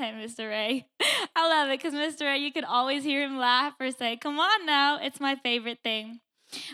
Mr. 0.00 0.48
Ray. 0.48 0.86
I 1.34 1.48
love 1.48 1.68
it 1.70 1.80
because 1.80 1.94
Mr. 1.94 2.26
Ray, 2.26 2.38
you 2.38 2.52
could 2.52 2.64
always 2.64 3.04
hear 3.04 3.22
him 3.22 3.38
laugh 3.38 3.74
or 3.80 3.90
say, 3.90 4.16
Come 4.16 4.38
on 4.38 4.66
now. 4.66 4.98
It's 5.00 5.20
my 5.20 5.36
favorite 5.36 5.78
thing. 5.82 6.20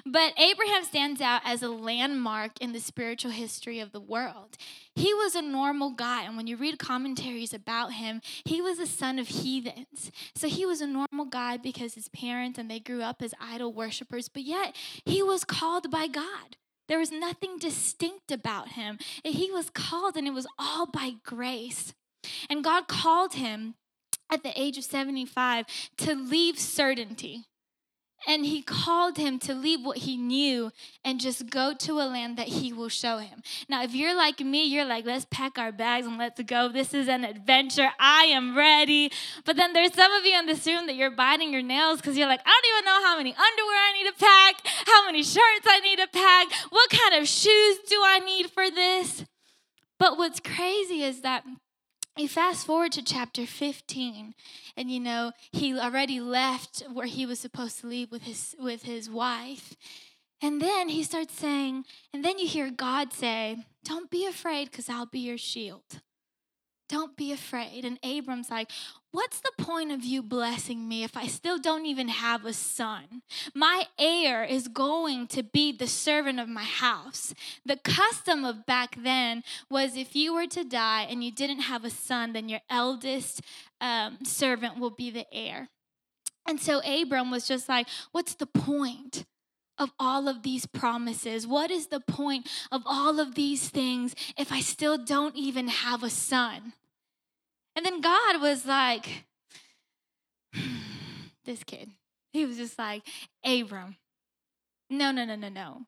But 0.06 0.38
Abraham 0.38 0.84
stands 0.84 1.20
out 1.20 1.42
as 1.44 1.62
a 1.62 1.68
landmark 1.68 2.52
in 2.60 2.72
the 2.72 2.80
spiritual 2.80 3.32
history 3.32 3.80
of 3.80 3.92
the 3.92 4.00
world. 4.00 4.56
He 4.94 5.12
was 5.12 5.34
a 5.34 5.42
normal 5.42 5.90
guy, 5.90 6.24
and 6.24 6.36
when 6.36 6.46
you 6.46 6.56
read 6.56 6.78
commentaries 6.78 7.52
about 7.52 7.94
him, 7.94 8.20
he 8.44 8.60
was 8.60 8.78
a 8.78 8.86
son 8.86 9.18
of 9.18 9.28
heathens. 9.28 10.12
So 10.34 10.48
he 10.48 10.64
was 10.64 10.80
a 10.80 10.86
normal 10.86 11.26
guy 11.26 11.56
because 11.56 11.94
his 11.94 12.08
parents 12.08 12.58
and 12.58 12.70
they 12.70 12.80
grew 12.80 13.02
up 13.02 13.22
as 13.22 13.34
idol 13.40 13.72
worshippers, 13.72 14.28
but 14.28 14.42
yet 14.42 14.76
he 15.04 15.22
was 15.22 15.44
called 15.44 15.90
by 15.90 16.06
God. 16.06 16.56
There 16.86 16.98
was 16.98 17.10
nothing 17.10 17.58
distinct 17.58 18.30
about 18.30 18.68
him. 18.70 18.98
He 19.24 19.50
was 19.50 19.70
called, 19.70 20.16
and 20.16 20.26
it 20.26 20.34
was 20.34 20.46
all 20.58 20.86
by 20.86 21.14
grace. 21.24 21.94
And 22.50 22.62
God 22.62 22.88
called 22.88 23.34
him 23.34 23.74
at 24.30 24.42
the 24.42 24.58
age 24.60 24.78
of 24.78 24.84
75 24.84 25.66
to 25.98 26.14
leave 26.14 26.58
certainty 26.58 27.46
and 28.26 28.46
he 28.46 28.62
called 28.62 29.16
him 29.16 29.38
to 29.40 29.54
leave 29.54 29.84
what 29.84 29.98
he 29.98 30.16
knew 30.16 30.72
and 31.04 31.20
just 31.20 31.50
go 31.50 31.74
to 31.74 31.92
a 32.00 32.06
land 32.06 32.36
that 32.36 32.48
he 32.48 32.72
will 32.72 32.88
show 32.88 33.18
him. 33.18 33.42
Now, 33.68 33.82
if 33.82 33.94
you're 33.94 34.16
like 34.16 34.40
me, 34.40 34.64
you're 34.64 34.84
like, 34.84 35.04
let's 35.04 35.26
pack 35.30 35.58
our 35.58 35.72
bags 35.72 36.06
and 36.06 36.18
let's 36.18 36.40
go. 36.42 36.68
This 36.68 36.94
is 36.94 37.08
an 37.08 37.24
adventure. 37.24 37.90
I 37.98 38.24
am 38.24 38.56
ready. 38.56 39.10
But 39.44 39.56
then 39.56 39.72
there's 39.72 39.94
some 39.94 40.12
of 40.12 40.24
you 40.24 40.38
in 40.38 40.46
this 40.46 40.66
room 40.66 40.86
that 40.86 40.96
you're 40.96 41.10
biting 41.10 41.52
your 41.52 41.62
nails 41.62 42.00
because 42.00 42.16
you're 42.16 42.28
like, 42.28 42.40
I 42.44 42.60
don't 42.62 42.78
even 42.78 42.84
know 42.84 43.08
how 43.08 43.16
many 43.16 43.30
underwear 43.30 43.78
I 43.78 43.92
need 43.92 44.10
to 44.10 44.24
pack, 44.24 44.86
how 44.86 45.06
many 45.06 45.22
shirts 45.22 45.66
I 45.66 45.80
need 45.80 45.98
to 45.98 46.08
pack, 46.08 46.48
what 46.70 46.90
kind 46.90 47.20
of 47.20 47.28
shoes 47.28 47.78
do 47.88 48.00
I 48.02 48.20
need 48.20 48.50
for 48.50 48.70
this. 48.70 49.24
But 49.98 50.18
what's 50.18 50.40
crazy 50.40 51.02
is 51.02 51.22
that 51.22 51.44
you 52.16 52.28
fast 52.28 52.66
forward 52.66 52.92
to 52.92 53.02
chapter 53.02 53.46
15 53.46 54.34
and 54.76 54.90
you 54.90 55.00
know 55.00 55.32
he 55.50 55.78
already 55.78 56.20
left 56.20 56.82
where 56.92 57.06
he 57.06 57.26
was 57.26 57.40
supposed 57.40 57.80
to 57.80 57.86
leave 57.86 58.10
with 58.10 58.22
his 58.22 58.54
with 58.58 58.84
his 58.84 59.10
wife. 59.10 59.74
And 60.40 60.60
then 60.60 60.90
he 60.90 61.02
starts 61.02 61.34
saying 61.34 61.84
and 62.12 62.24
then 62.24 62.38
you 62.38 62.46
hear 62.46 62.70
god 62.70 63.12
say 63.12 63.64
don't 63.84 64.10
be 64.10 64.26
afraid 64.26 64.70
because 64.70 64.88
i'll 64.88 65.06
be 65.06 65.20
your 65.20 65.38
shield 65.38 66.00
Don't 66.88 67.16
be 67.16 67.32
afraid. 67.32 67.84
And 67.84 67.98
Abram's 68.02 68.50
like, 68.50 68.70
What's 69.10 69.38
the 69.38 69.52
point 69.62 69.92
of 69.92 70.02
you 70.02 70.24
blessing 70.24 70.88
me 70.88 71.04
if 71.04 71.16
I 71.16 71.28
still 71.28 71.56
don't 71.56 71.86
even 71.86 72.08
have 72.08 72.44
a 72.44 72.52
son? 72.52 73.22
My 73.54 73.84
heir 73.96 74.42
is 74.42 74.66
going 74.66 75.28
to 75.28 75.44
be 75.44 75.70
the 75.70 75.86
servant 75.86 76.40
of 76.40 76.48
my 76.48 76.64
house. 76.64 77.32
The 77.64 77.76
custom 77.76 78.44
of 78.44 78.66
back 78.66 78.96
then 79.00 79.44
was 79.70 79.96
if 79.96 80.16
you 80.16 80.34
were 80.34 80.48
to 80.48 80.64
die 80.64 81.06
and 81.08 81.22
you 81.22 81.30
didn't 81.30 81.60
have 81.60 81.84
a 81.84 81.90
son, 81.90 82.32
then 82.32 82.48
your 82.48 82.62
eldest 82.68 83.40
um, 83.80 84.18
servant 84.24 84.80
will 84.80 84.90
be 84.90 85.10
the 85.10 85.32
heir. 85.32 85.68
And 86.46 86.60
so 86.60 86.80
Abram 86.80 87.30
was 87.30 87.46
just 87.46 87.68
like, 87.68 87.86
What's 88.10 88.34
the 88.34 88.46
point? 88.46 89.24
Of 89.76 89.90
all 89.98 90.28
of 90.28 90.42
these 90.42 90.66
promises? 90.66 91.46
What 91.46 91.70
is 91.70 91.88
the 91.88 92.00
point 92.00 92.48
of 92.70 92.82
all 92.86 93.18
of 93.18 93.34
these 93.34 93.68
things 93.68 94.14
if 94.38 94.52
I 94.52 94.60
still 94.60 94.96
don't 94.96 95.34
even 95.34 95.68
have 95.68 96.02
a 96.02 96.10
son? 96.10 96.74
And 97.74 97.84
then 97.84 98.00
God 98.00 98.40
was 98.40 98.66
like, 98.66 99.24
this 101.44 101.64
kid, 101.64 101.90
he 102.32 102.46
was 102.46 102.56
just 102.56 102.78
like, 102.78 103.02
Abram, 103.44 103.96
no, 104.90 105.10
no, 105.10 105.24
no, 105.24 105.34
no, 105.34 105.48
no. 105.48 105.86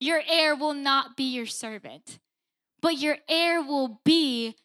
Your 0.00 0.22
heir 0.28 0.54
will 0.54 0.74
not 0.74 1.16
be 1.16 1.24
your 1.24 1.46
servant, 1.46 2.18
but 2.82 2.98
your 2.98 3.16
heir 3.28 3.62
will 3.62 4.00
be 4.04 4.56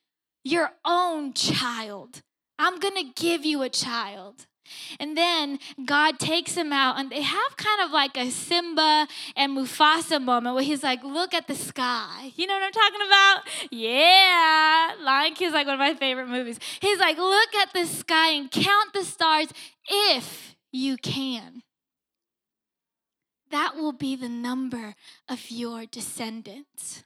your 0.43 0.71
own 0.83 1.33
child. 1.33 2.21
I'm 2.57 2.79
going 2.79 2.95
to 2.95 3.13
give 3.15 3.45
you 3.45 3.61
a 3.61 3.69
child. 3.69 4.47
And 4.99 5.17
then 5.17 5.59
God 5.85 6.19
takes 6.19 6.55
him 6.55 6.71
out, 6.73 6.99
and 6.99 7.09
they 7.09 7.21
have 7.21 7.57
kind 7.57 7.81
of 7.81 7.91
like 7.91 8.17
a 8.17 8.29
Simba 8.29 9.07
and 9.35 9.57
Mufasa 9.57 10.21
moment 10.21 10.55
where 10.55 10.63
he's 10.63 10.83
like, 10.83 11.03
Look 11.03 11.33
at 11.33 11.47
the 11.47 11.55
sky. 11.55 12.31
You 12.35 12.47
know 12.47 12.53
what 12.53 12.63
I'm 12.63 12.71
talking 12.71 13.07
about? 13.07 13.71
Yeah. 13.71 14.95
Lion 15.03 15.33
King's 15.33 15.53
like 15.53 15.67
one 15.67 15.75
of 15.75 15.79
my 15.79 15.93
favorite 15.93 16.27
movies. 16.27 16.59
He's 16.79 16.99
like, 16.99 17.17
Look 17.17 17.55
at 17.55 17.73
the 17.73 17.85
sky 17.85 18.29
and 18.29 18.49
count 18.51 18.93
the 18.93 19.03
stars 19.03 19.47
if 19.89 20.55
you 20.71 20.97
can. 20.97 21.63
That 23.51 23.75
will 23.75 23.93
be 23.93 24.15
the 24.15 24.29
number 24.29 24.95
of 25.27 25.49
your 25.49 25.85
descendants. 25.85 27.03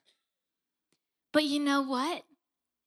But 1.32 1.46
you 1.46 1.60
know 1.60 1.82
what? 1.82 2.24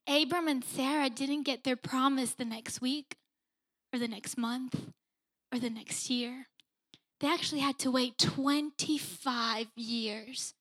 Abram 0.07 0.47
and 0.47 0.65
Sarah 0.65 1.11
didn't 1.11 1.43
get 1.43 1.65
their 1.65 1.77
promise 1.77 2.35
the 2.35 2.45
next 2.45 2.81
week 2.81 3.17
or 3.93 3.99
the 3.99 4.09
next 4.09 4.37
month 4.37 4.93
or 5.53 5.59
the 5.59 5.71
next 5.71 6.11
year. 6.11 6.47
They 7.21 7.29
actually 7.29 7.61
had 7.61 7.79
to 7.81 7.91
wait 7.91 8.19
25 8.19 9.69
years 9.77 10.55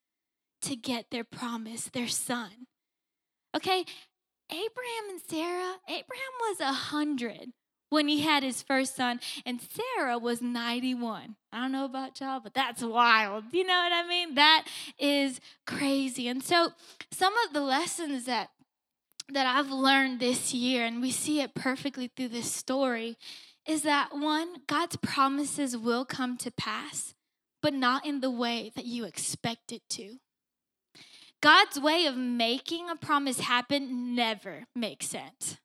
to 0.62 0.76
get 0.76 1.12
their 1.12 1.24
promise, 1.24 1.90
their 1.90 2.08
son. 2.08 2.68
Okay, 3.56 3.86
Abraham 4.50 5.10
and 5.10 5.22
Sarah, 5.28 5.76
Abraham 5.88 6.34
was 6.42 6.60
100 6.60 7.52
when 7.90 8.08
he 8.08 8.22
had 8.22 8.44
his 8.44 8.62
first 8.62 8.96
son, 8.96 9.20
and 9.46 9.60
Sarah 9.62 10.18
was 10.18 10.42
91. 10.42 11.36
I 11.52 11.62
don't 11.62 11.72
know 11.72 11.86
about 11.86 12.20
y'all, 12.20 12.40
but 12.40 12.54
that's 12.54 12.82
wild. 12.82 13.46
You 13.52 13.64
know 13.64 13.74
what 13.74 13.94
I 13.94 14.08
mean? 14.08 14.36
That 14.36 14.66
is 15.00 15.40
crazy. 15.66 16.28
And 16.28 16.44
so, 16.44 16.72
some 17.12 17.34
of 17.46 17.54
the 17.54 17.62
lessons 17.62 18.26
that 18.26 18.50
that 19.30 19.46
I've 19.46 19.72
learned 19.72 20.20
this 20.20 20.54
year, 20.54 20.86
and 20.86 21.02
we 21.02 21.12
see 21.12 21.42
it 21.42 21.56
perfectly 21.56 22.12
through 22.16 22.30
this 22.30 22.52
story, 22.52 23.18
is 23.68 23.82
that 23.82 24.10
one, 24.14 24.58
God's 24.68 24.96
promises 24.98 25.76
will 25.76 26.06
come 26.06 26.38
to 26.38 26.52
pass, 26.52 27.14
but 27.62 27.74
not 27.74 28.06
in 28.06 28.22
the 28.22 28.32
way 28.32 28.72
that 28.76 28.86
you 28.86 29.06
expect 29.06 29.72
it 29.72 29.82
to. 29.90 30.18
God's 31.42 31.80
way 31.80 32.06
of 32.06 32.16
making 32.16 32.90
a 32.90 32.96
promise 32.96 33.40
happen 33.40 34.16
never 34.16 34.66
makes 34.76 35.08
sense. 35.08 35.58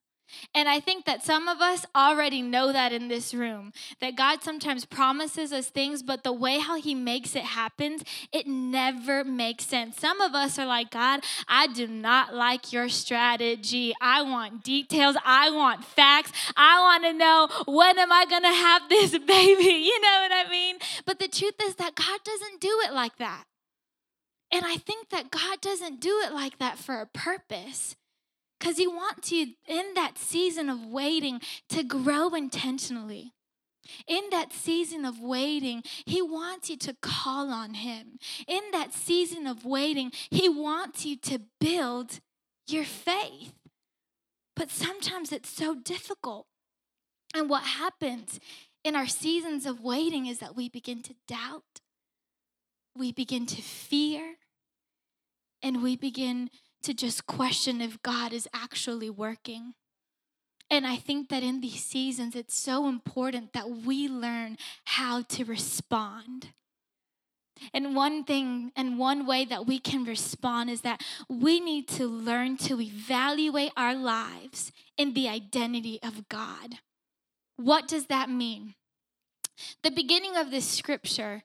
And 0.53 0.67
I 0.67 0.79
think 0.79 1.05
that 1.05 1.23
some 1.23 1.47
of 1.47 1.61
us 1.61 1.85
already 1.95 2.41
know 2.41 2.71
that 2.71 2.91
in 2.91 3.07
this 3.07 3.33
room 3.33 3.73
that 3.99 4.15
God 4.15 4.43
sometimes 4.43 4.85
promises 4.85 5.53
us 5.53 5.69
things, 5.69 6.03
but 6.03 6.23
the 6.23 6.33
way 6.33 6.59
how 6.59 6.79
He 6.79 6.95
makes 6.95 7.35
it 7.35 7.43
happen, 7.43 7.99
it 8.31 8.47
never 8.47 9.23
makes 9.23 9.65
sense. 9.65 9.97
Some 9.97 10.21
of 10.21 10.33
us 10.33 10.59
are 10.59 10.65
like, 10.65 10.91
God, 10.91 11.21
I 11.47 11.67
do 11.67 11.87
not 11.87 12.33
like 12.33 12.73
your 12.73 12.89
strategy. 12.89 13.93
I 14.01 14.21
want 14.21 14.63
details. 14.63 15.15
I 15.25 15.49
want 15.51 15.83
facts. 15.83 16.31
I 16.55 16.81
want 16.81 17.03
to 17.03 17.13
know 17.13 17.47
when 17.67 17.97
am 17.97 18.11
I 18.11 18.25
going 18.25 18.43
to 18.43 18.47
have 18.49 18.89
this 18.89 19.11
baby? 19.27 19.63
You 19.63 20.01
know 20.01 20.27
what 20.27 20.45
I 20.45 20.49
mean? 20.49 20.77
But 21.05 21.19
the 21.19 21.27
truth 21.27 21.55
is 21.63 21.75
that 21.75 21.95
God 21.95 22.19
doesn't 22.23 22.61
do 22.61 22.81
it 22.85 22.93
like 22.93 23.17
that. 23.17 23.45
And 24.51 24.65
I 24.65 24.75
think 24.75 25.09
that 25.09 25.31
God 25.31 25.61
doesn't 25.61 26.01
do 26.01 26.21
it 26.25 26.33
like 26.33 26.59
that 26.59 26.77
for 26.77 26.99
a 26.99 27.05
purpose. 27.05 27.95
Because 28.61 28.77
He 28.77 28.87
wants 28.87 29.31
you 29.31 29.55
in 29.67 29.95
that 29.95 30.19
season 30.19 30.69
of 30.69 30.85
waiting 30.85 31.41
to 31.69 31.81
grow 31.83 32.29
intentionally. 32.29 33.33
In 34.05 34.25
that 34.29 34.53
season 34.53 35.03
of 35.03 35.19
waiting, 35.19 35.81
He 36.05 36.21
wants 36.21 36.69
you 36.69 36.77
to 36.77 36.95
call 37.01 37.49
on 37.49 37.73
Him. 37.73 38.19
In 38.47 38.61
that 38.71 38.93
season 38.93 39.47
of 39.47 39.65
waiting, 39.65 40.11
He 40.29 40.47
wants 40.47 41.07
you 41.07 41.17
to 41.17 41.41
build 41.59 42.19
your 42.67 42.83
faith. 42.83 43.53
But 44.55 44.69
sometimes 44.69 45.31
it's 45.31 45.49
so 45.49 45.73
difficult. 45.73 46.45
And 47.33 47.49
what 47.49 47.63
happens 47.63 48.39
in 48.83 48.95
our 48.95 49.07
seasons 49.07 49.65
of 49.65 49.81
waiting 49.81 50.27
is 50.27 50.37
that 50.37 50.55
we 50.55 50.69
begin 50.69 51.01
to 51.01 51.15
doubt, 51.27 51.81
we 52.95 53.11
begin 53.11 53.47
to 53.47 53.61
fear, 53.63 54.35
and 55.63 55.81
we 55.81 55.95
begin 55.95 56.51
to 56.83 56.93
just 56.93 57.25
question 57.25 57.81
if 57.81 58.01
God 58.01 58.33
is 58.33 58.47
actually 58.53 59.09
working. 59.09 59.73
And 60.69 60.87
I 60.87 60.95
think 60.95 61.29
that 61.29 61.43
in 61.43 61.59
these 61.59 61.83
seasons, 61.83 62.35
it's 62.35 62.57
so 62.57 62.87
important 62.87 63.51
that 63.53 63.69
we 63.69 64.07
learn 64.07 64.57
how 64.85 65.23
to 65.23 65.43
respond. 65.43 66.49
And 67.73 67.95
one 67.95 68.23
thing 68.23 68.71
and 68.75 68.97
one 68.97 69.25
way 69.25 69.45
that 69.45 69.67
we 69.67 69.79
can 69.79 70.03
respond 70.05 70.69
is 70.69 70.81
that 70.81 71.01
we 71.29 71.59
need 71.59 71.87
to 71.89 72.07
learn 72.07 72.57
to 72.57 72.81
evaluate 72.81 73.71
our 73.77 73.93
lives 73.93 74.71
in 74.97 75.13
the 75.13 75.27
identity 75.27 75.99
of 76.01 76.27
God. 76.29 76.75
What 77.57 77.87
does 77.87 78.07
that 78.07 78.29
mean? 78.29 78.75
The 79.83 79.91
beginning 79.91 80.37
of 80.37 80.49
this 80.49 80.65
scripture 80.65 81.43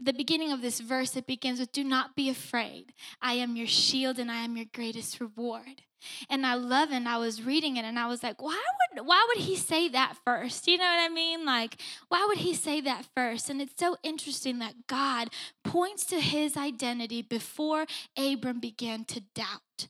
the 0.00 0.12
beginning 0.12 0.52
of 0.52 0.60
this 0.60 0.80
verse, 0.80 1.16
it 1.16 1.26
begins 1.26 1.60
with, 1.60 1.72
Do 1.72 1.84
not 1.84 2.16
be 2.16 2.28
afraid. 2.28 2.92
I 3.22 3.34
am 3.34 3.56
your 3.56 3.66
shield 3.66 4.18
and 4.18 4.30
I 4.30 4.42
am 4.42 4.56
your 4.56 4.66
greatest 4.72 5.20
reward. 5.20 5.82
And 6.28 6.46
I 6.46 6.54
love 6.54 6.90
it. 6.90 6.96
And 6.96 7.08
I 7.08 7.18
was 7.18 7.42
reading 7.42 7.76
it 7.76 7.84
and 7.84 7.98
I 7.98 8.06
was 8.06 8.22
like, 8.22 8.42
why 8.42 8.60
would 8.92 9.06
why 9.06 9.24
would 9.28 9.42
he 9.42 9.56
say 9.56 9.88
that 9.88 10.16
first? 10.24 10.66
You 10.66 10.78
know 10.78 10.84
what 10.84 11.10
I 11.10 11.12
mean? 11.12 11.44
Like, 11.44 11.80
why 12.08 12.24
would 12.28 12.38
he 12.38 12.54
say 12.54 12.80
that 12.82 13.06
first? 13.16 13.50
And 13.50 13.60
it's 13.60 13.78
so 13.78 13.96
interesting 14.02 14.58
that 14.58 14.86
God 14.86 15.30
points 15.64 16.04
to 16.06 16.20
his 16.20 16.56
identity 16.56 17.22
before 17.22 17.86
Abram 18.16 18.60
began 18.60 19.04
to 19.06 19.20
doubt 19.34 19.88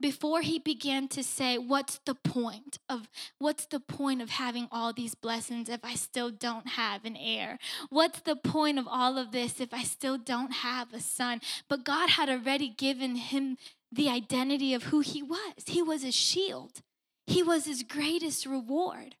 before 0.00 0.40
he 0.40 0.58
began 0.58 1.08
to 1.08 1.22
say, 1.22 1.58
What's 1.58 2.00
the 2.06 2.14
point 2.14 2.78
of 2.88 3.08
what's 3.38 3.66
the 3.66 3.80
point 3.80 4.22
of 4.22 4.30
having 4.30 4.68
all 4.72 4.92
these 4.92 5.14
blessings 5.14 5.68
if 5.68 5.84
I 5.84 5.94
still 5.94 6.30
don't 6.30 6.68
have 6.68 7.04
an 7.04 7.16
heir? 7.16 7.58
What's 7.90 8.20
the 8.20 8.36
point 8.36 8.78
of 8.78 8.86
all 8.88 9.18
of 9.18 9.32
this 9.32 9.60
if 9.60 9.74
I 9.74 9.82
still 9.82 10.18
don't 10.18 10.52
have 10.52 10.92
a 10.92 11.00
son? 11.00 11.40
But 11.68 11.84
God 11.84 12.10
had 12.10 12.28
already 12.28 12.68
given 12.68 13.16
him 13.16 13.58
the 13.92 14.08
identity 14.08 14.72
of 14.72 14.84
who 14.84 15.00
he 15.00 15.22
was. 15.22 15.64
He 15.66 15.82
was 15.82 16.04
a 16.04 16.12
shield, 16.12 16.82
he 17.26 17.42
was 17.42 17.66
his 17.66 17.82
greatest 17.82 18.46
reward. 18.46 19.16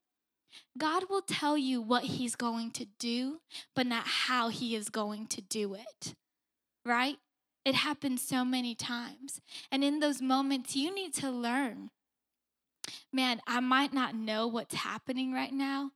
God 0.76 1.04
will 1.08 1.22
tell 1.22 1.56
you 1.56 1.80
what 1.80 2.04
he's 2.04 2.34
going 2.34 2.72
to 2.72 2.86
do, 2.98 3.40
but 3.76 3.86
not 3.86 4.06
how 4.06 4.48
he 4.48 4.74
is 4.74 4.88
going 4.88 5.26
to 5.28 5.40
do 5.40 5.74
it. 5.74 6.14
Right? 6.84 7.18
It 7.64 7.74
happens 7.74 8.22
so 8.22 8.44
many 8.44 8.74
times. 8.74 9.40
And 9.70 9.84
in 9.84 10.00
those 10.00 10.22
moments, 10.22 10.76
you 10.76 10.94
need 10.94 11.14
to 11.14 11.30
learn 11.30 11.90
man, 13.12 13.40
I 13.46 13.60
might 13.60 13.92
not 13.92 14.14
know 14.14 14.46
what's 14.46 14.74
happening 14.74 15.32
right 15.32 15.52
now, 15.52 15.92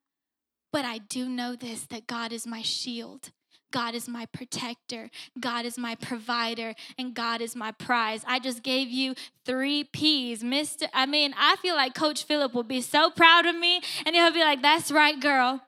but 0.73 0.85
I 0.85 0.99
do 0.99 1.29
know 1.29 1.55
this 1.57 1.87
that 1.87 2.07
God 2.07 2.33
is 2.33 2.47
my 2.47 2.63
shield. 2.63 3.31
God 3.71 3.97
is 3.97 4.09
my 4.09 4.27
protector. 4.27 5.11
God 5.41 5.65
is 5.65 5.77
my 5.77 5.97
provider. 5.97 6.75
And 6.97 7.13
God 7.13 7.41
is 7.41 7.57
my 7.57 7.73
prize. 7.73 8.23
I 8.25 8.39
just 8.39 8.63
gave 8.63 8.89
you 8.89 9.17
three 9.45 9.83
P's. 9.83 10.45
Mr. 10.45 10.87
I 10.95 11.07
mean, 11.07 11.35
I 11.37 11.57
feel 11.57 11.75
like 11.75 11.93
Coach 11.93 12.23
Philip 12.23 12.55
will 12.55 12.63
be 12.63 12.81
so 12.81 13.11
proud 13.11 13.47
of 13.47 13.57
me 13.57 13.81
and 14.07 14.15
he'll 14.15 14.33
be 14.33 14.45
like, 14.45 14.63
that's 14.63 14.93
right, 14.93 15.19
girl. 15.19 15.61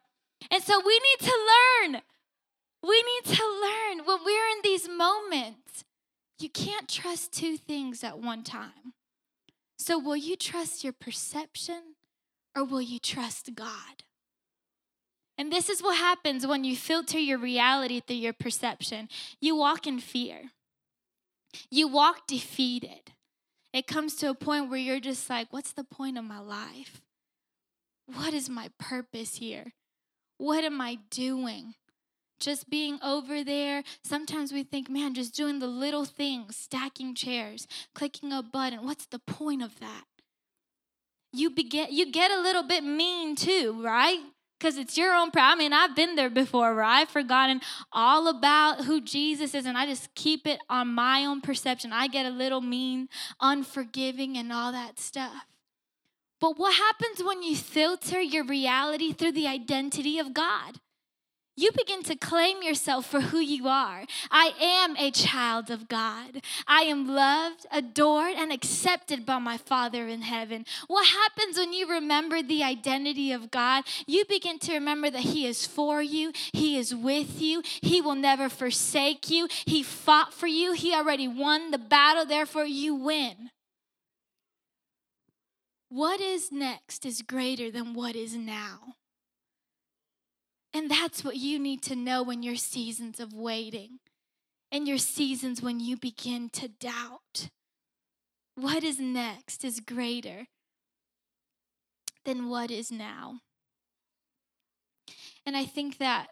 And 0.52 0.62
so 0.62 0.80
we 0.86 1.00
need 1.00 1.28
to 1.28 1.36
learn. 1.52 2.02
We 2.84 3.02
need 3.02 3.36
to 3.36 3.42
learn 3.42 4.06
when 4.06 4.18
we're 4.24 4.48
in 4.50 4.62
these 4.62 4.88
moments 4.88 5.84
you 6.38 6.48
can't 6.48 6.88
trust 6.88 7.32
two 7.32 7.56
things 7.56 8.04
at 8.04 8.18
one 8.18 8.42
time. 8.42 8.94
So, 9.78 9.98
will 9.98 10.16
you 10.16 10.36
trust 10.36 10.84
your 10.84 10.92
perception 10.92 11.94
or 12.54 12.64
will 12.64 12.80
you 12.80 12.98
trust 12.98 13.54
God? 13.54 14.04
And 15.38 15.52
this 15.52 15.68
is 15.68 15.82
what 15.82 15.98
happens 15.98 16.46
when 16.46 16.64
you 16.64 16.76
filter 16.76 17.18
your 17.18 17.38
reality 17.38 18.00
through 18.00 18.16
your 18.16 18.32
perception. 18.32 19.08
You 19.40 19.54
walk 19.54 19.86
in 19.86 20.00
fear, 20.00 20.50
you 21.70 21.88
walk 21.88 22.26
defeated. 22.26 23.12
it 23.72 23.86
comes 23.86 24.14
to 24.16 24.30
a 24.30 24.34
point 24.34 24.70
where 24.70 24.78
you're 24.78 25.00
just 25.00 25.28
like, 25.28 25.52
what's 25.52 25.72
the 25.72 25.84
point 25.84 26.16
of 26.16 26.24
my 26.24 26.38
life? 26.38 27.02
What 28.06 28.32
is 28.32 28.48
my 28.48 28.70
purpose 28.78 29.36
here? 29.36 29.74
What 30.38 30.64
am 30.64 30.80
I 30.80 30.98
doing? 31.10 31.74
Just 32.38 32.68
being 32.68 32.98
over 33.02 33.42
there. 33.42 33.82
Sometimes 34.02 34.52
we 34.52 34.62
think, 34.62 34.90
man, 34.90 35.14
just 35.14 35.34
doing 35.34 35.58
the 35.58 35.66
little 35.66 36.04
things, 36.04 36.56
stacking 36.56 37.14
chairs, 37.14 37.66
clicking 37.94 38.32
a 38.32 38.42
button. 38.42 38.84
What's 38.84 39.06
the 39.06 39.18
point 39.18 39.62
of 39.62 39.80
that? 39.80 40.04
You 41.32 41.50
begin 41.50 41.88
you 41.90 42.10
get 42.10 42.30
a 42.30 42.40
little 42.40 42.62
bit 42.62 42.84
mean 42.84 43.36
too, 43.36 43.80
right? 43.82 44.20
Because 44.58 44.78
it's 44.78 44.96
your 44.96 45.14
own 45.14 45.30
problem. 45.30 45.58
I 45.58 45.62
mean, 45.62 45.72
I've 45.72 45.94
been 45.94 46.14
there 46.14 46.30
before 46.30 46.74
where 46.74 46.84
I've 46.84 47.10
forgotten 47.10 47.60
all 47.92 48.26
about 48.26 48.84
who 48.84 49.02
Jesus 49.02 49.54
is 49.54 49.66
and 49.66 49.76
I 49.76 49.84
just 49.84 50.14
keep 50.14 50.46
it 50.46 50.60
on 50.70 50.88
my 50.88 51.26
own 51.26 51.42
perception. 51.42 51.92
I 51.92 52.08
get 52.08 52.24
a 52.24 52.30
little 52.30 52.62
mean, 52.62 53.08
unforgiving, 53.40 54.36
and 54.38 54.50
all 54.50 54.72
that 54.72 54.98
stuff. 54.98 55.44
But 56.40 56.58
what 56.58 56.74
happens 56.74 57.22
when 57.22 57.42
you 57.42 57.56
filter 57.56 58.20
your 58.20 58.44
reality 58.44 59.12
through 59.12 59.32
the 59.32 59.46
identity 59.46 60.18
of 60.18 60.34
God? 60.34 60.80
You 61.58 61.70
begin 61.72 62.02
to 62.02 62.16
claim 62.16 62.62
yourself 62.62 63.06
for 63.06 63.20
who 63.20 63.38
you 63.38 63.66
are. 63.66 64.04
I 64.30 64.52
am 64.60 64.94
a 64.98 65.10
child 65.10 65.70
of 65.70 65.88
God. 65.88 66.42
I 66.66 66.82
am 66.82 67.08
loved, 67.08 67.64
adored, 67.72 68.34
and 68.36 68.52
accepted 68.52 69.24
by 69.24 69.38
my 69.38 69.56
Father 69.56 70.06
in 70.06 70.20
heaven. 70.20 70.66
What 70.86 71.06
happens 71.06 71.56
when 71.56 71.72
you 71.72 71.88
remember 71.88 72.42
the 72.42 72.62
identity 72.62 73.32
of 73.32 73.50
God? 73.50 73.84
You 74.06 74.26
begin 74.28 74.58
to 74.60 74.74
remember 74.74 75.08
that 75.08 75.22
He 75.22 75.46
is 75.46 75.66
for 75.66 76.02
you, 76.02 76.32
He 76.52 76.76
is 76.76 76.94
with 76.94 77.40
you, 77.40 77.62
He 77.64 78.02
will 78.02 78.14
never 78.14 78.50
forsake 78.50 79.30
you, 79.30 79.48
He 79.64 79.82
fought 79.82 80.34
for 80.34 80.46
you, 80.46 80.72
He 80.72 80.94
already 80.94 81.26
won 81.26 81.70
the 81.70 81.78
battle, 81.78 82.26
therefore, 82.26 82.66
you 82.66 82.94
win. 82.94 83.50
What 85.88 86.20
is 86.20 86.52
next 86.52 87.06
is 87.06 87.22
greater 87.22 87.70
than 87.70 87.94
what 87.94 88.14
is 88.14 88.34
now. 88.34 88.96
And 90.76 90.90
that's 90.90 91.24
what 91.24 91.36
you 91.36 91.58
need 91.58 91.80
to 91.84 91.96
know 91.96 92.28
in 92.28 92.42
your 92.42 92.56
seasons 92.56 93.18
of 93.18 93.32
waiting, 93.32 93.98
in 94.70 94.84
your 94.84 94.98
seasons 94.98 95.62
when 95.62 95.80
you 95.80 95.96
begin 95.96 96.50
to 96.50 96.68
doubt. 96.68 97.48
What 98.56 98.84
is 98.84 99.00
next 99.00 99.64
is 99.64 99.80
greater 99.80 100.48
than 102.26 102.50
what 102.50 102.70
is 102.70 102.92
now. 102.92 103.40
And 105.46 105.56
I 105.56 105.64
think 105.64 105.96
that 105.96 106.26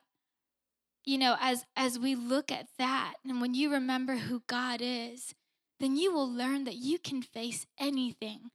you 1.06 1.16
know 1.16 1.36
as 1.40 1.64
as 1.74 1.98
we 1.98 2.14
look 2.14 2.52
at 2.52 2.66
that 2.76 3.14
and 3.26 3.40
when 3.40 3.54
you 3.54 3.72
remember 3.72 4.16
who 4.16 4.42
God 4.46 4.80
is, 4.82 5.34
then 5.80 5.96
you 5.96 6.12
will 6.12 6.30
learn 6.30 6.64
that 6.64 6.76
you 6.76 6.98
can 6.98 7.22
face 7.22 7.66
anything 7.80 8.50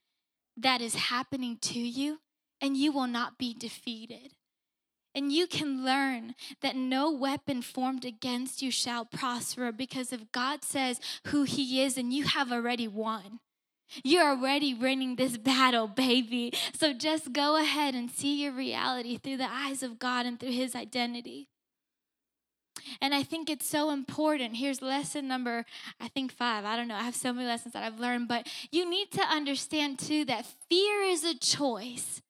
that 0.56 0.82
is 0.82 0.94
happening 0.94 1.58
to 1.62 1.80
you 1.80 2.20
and 2.62 2.78
you 2.78 2.92
will 2.92 3.08
not 3.08 3.40
be 3.40 3.56
defeated. 3.56 4.34
And 5.16 5.32
you 5.32 5.48
can 5.48 5.84
learn 5.84 6.36
that 6.62 6.76
no 6.76 7.12
weapon 7.12 7.62
formed 7.62 8.06
against 8.06 8.62
you 8.62 8.72
shall 8.72 9.06
prosper 9.06 9.72
because 9.72 10.14
if 10.14 10.32
God 10.32 10.64
says 10.64 11.00
who 11.28 11.44
He 11.44 11.82
is, 11.82 11.98
and 11.98 12.14
you 12.14 12.26
have 12.26 12.52
already 12.52 12.88
won. 12.88 13.40
You're 14.04 14.30
already 14.30 14.74
winning 14.76 15.16
this 15.16 15.38
battle, 15.38 15.88
baby. 15.88 16.54
So 16.78 16.94
just 16.94 17.34
go 17.34 17.58
ahead 17.58 17.96
and 17.96 18.12
see 18.12 18.44
your 18.44 18.52
reality 18.52 19.18
through 19.18 19.38
the 19.38 19.50
eyes 19.50 19.82
of 19.82 19.98
God 19.98 20.28
and 20.28 20.40
through 20.40 20.52
His 20.52 20.76
identity. 20.76 21.48
And 23.02 23.14
I 23.14 23.24
think 23.24 23.50
it's 23.50 23.68
so 23.68 23.92
important. 23.92 24.58
Here's 24.58 24.82
lesson 24.82 25.28
number, 25.28 25.66
I 26.00 26.08
think 26.08 26.32
five. 26.32 26.66
I 26.66 26.76
don't 26.76 26.88
know. 26.88 26.96
I 26.96 27.04
have 27.04 27.16
so 27.16 27.34
many 27.34 27.48
lessons 27.48 27.74
that 27.74 27.84
I've 27.84 28.00
learned, 28.00 28.28
but 28.28 28.48
you 28.72 28.90
need 28.90 29.12
to 29.12 29.22
understand 29.22 30.00
too 30.00 30.24
that 30.26 30.46
fear 30.70 31.02
is 31.02 31.24
a 31.24 31.36
choice 31.36 32.22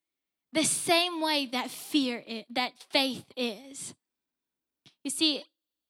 the 0.51 0.63
same 0.63 1.21
way 1.21 1.47
that 1.51 1.69
fear 1.69 2.23
is, 2.25 2.43
that 2.49 2.71
faith 2.91 3.25
is. 3.35 3.93
You 5.03 5.11
see, 5.11 5.43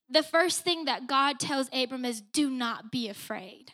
the 0.09 0.23
first 0.23 0.61
thing 0.61 0.85
that 0.85 1.07
God 1.07 1.39
tells 1.39 1.69
Abram 1.71 2.05
is 2.05 2.21
do 2.21 2.49
not 2.49 2.91
be 2.91 3.07
afraid. 3.09 3.73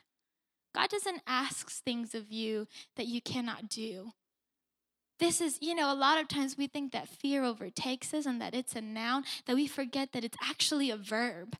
God 0.75 0.89
doesn't 0.89 1.21
ask 1.25 1.69
things 1.69 2.13
of 2.13 2.31
you 2.31 2.67
that 2.97 3.07
you 3.07 3.21
cannot 3.21 3.69
do. 3.69 4.11
This 5.19 5.39
is, 5.39 5.57
you 5.61 5.73
know, 5.73 5.91
a 5.91 5.95
lot 5.95 6.19
of 6.19 6.27
times 6.27 6.57
we 6.57 6.67
think 6.67 6.91
that 6.91 7.07
fear 7.07 7.43
overtakes 7.43 8.13
us 8.13 8.25
and 8.25 8.41
that 8.41 8.53
it's 8.53 8.75
a 8.75 8.81
noun, 8.81 9.23
that 9.45 9.55
we 9.55 9.67
forget 9.67 10.11
that 10.11 10.25
it's 10.25 10.37
actually 10.43 10.91
a 10.91 10.97
verb. 10.97 11.55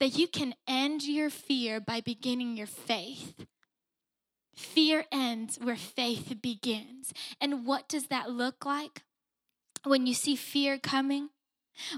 That 0.00 0.18
you 0.18 0.26
can 0.26 0.54
end 0.66 1.04
your 1.04 1.30
fear 1.30 1.80
by 1.80 2.00
beginning 2.00 2.56
your 2.56 2.66
faith. 2.66 3.46
Fear 4.54 5.04
ends 5.10 5.58
where 5.60 5.76
faith 5.76 6.34
begins. 6.40 7.12
And 7.40 7.66
what 7.66 7.88
does 7.88 8.06
that 8.06 8.30
look 8.30 8.64
like? 8.64 9.02
When 9.84 10.06
you 10.06 10.14
see 10.14 10.36
fear 10.36 10.78
coming, 10.78 11.30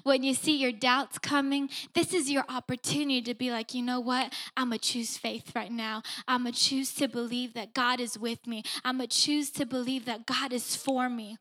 when 0.03 0.23
you 0.23 0.35
see 0.35 0.57
your 0.57 0.73
doubts 0.73 1.19
coming, 1.19 1.69
this 1.95 2.13
is 2.13 2.31
your 2.31 2.45
opportunity 2.49 3.23
to 3.23 3.35
be 3.35 3.51
like, 3.51 3.75
you 3.75 3.83
know 3.83 4.01
what? 4.01 4.33
I'm 4.57 4.71
going 4.71 4.79
to 4.79 4.89
choose 4.89 5.19
faith 5.19 5.53
right 5.55 5.71
now. 5.71 6.03
I'm 6.27 6.43
going 6.43 6.55
to 6.55 6.61
choose 6.61 6.95
to 6.95 7.09
believe 7.09 7.55
that 7.55 7.75
God 7.75 8.01
is 8.01 8.19
with 8.19 8.47
me. 8.47 8.63
I'm 8.85 8.99
going 8.99 9.09
to 9.09 9.17
choose 9.17 9.51
to 9.51 9.67
believe 9.67 10.05
that 10.07 10.27
God 10.27 10.53
is 10.53 10.75
for 10.75 11.09
me. 11.09 11.37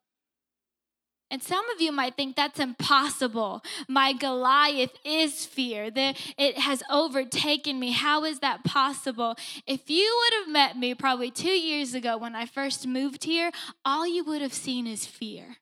And 1.32 1.42
some 1.42 1.68
of 1.72 1.82
you 1.82 1.92
might 1.92 2.16
think 2.16 2.36
that's 2.36 2.60
impossible. 2.60 3.64
My 3.88 4.14
Goliath 4.14 4.94
is 5.04 5.46
fear. 5.46 5.90
That 5.90 6.18
it 6.38 6.60
has 6.60 6.84
overtaken 6.90 7.80
me. 7.80 7.92
How 7.92 8.24
is 8.24 8.40
that 8.40 8.64
possible? 8.64 9.36
If 9.66 9.90
you 9.90 10.22
would 10.24 10.40
have 10.40 10.54
met 10.54 10.78
me 10.78 10.94
probably 10.94 11.32
two 11.32 11.50
years 11.50 11.94
ago 11.94 12.18
when 12.18 12.36
I 12.36 12.46
first 12.46 12.86
moved 12.86 13.24
here, 13.24 13.52
all 13.84 14.08
you 14.08 14.24
would 14.24 14.42
have 14.42 14.54
seen 14.54 14.86
is 14.86 15.06
fear. 15.06 15.58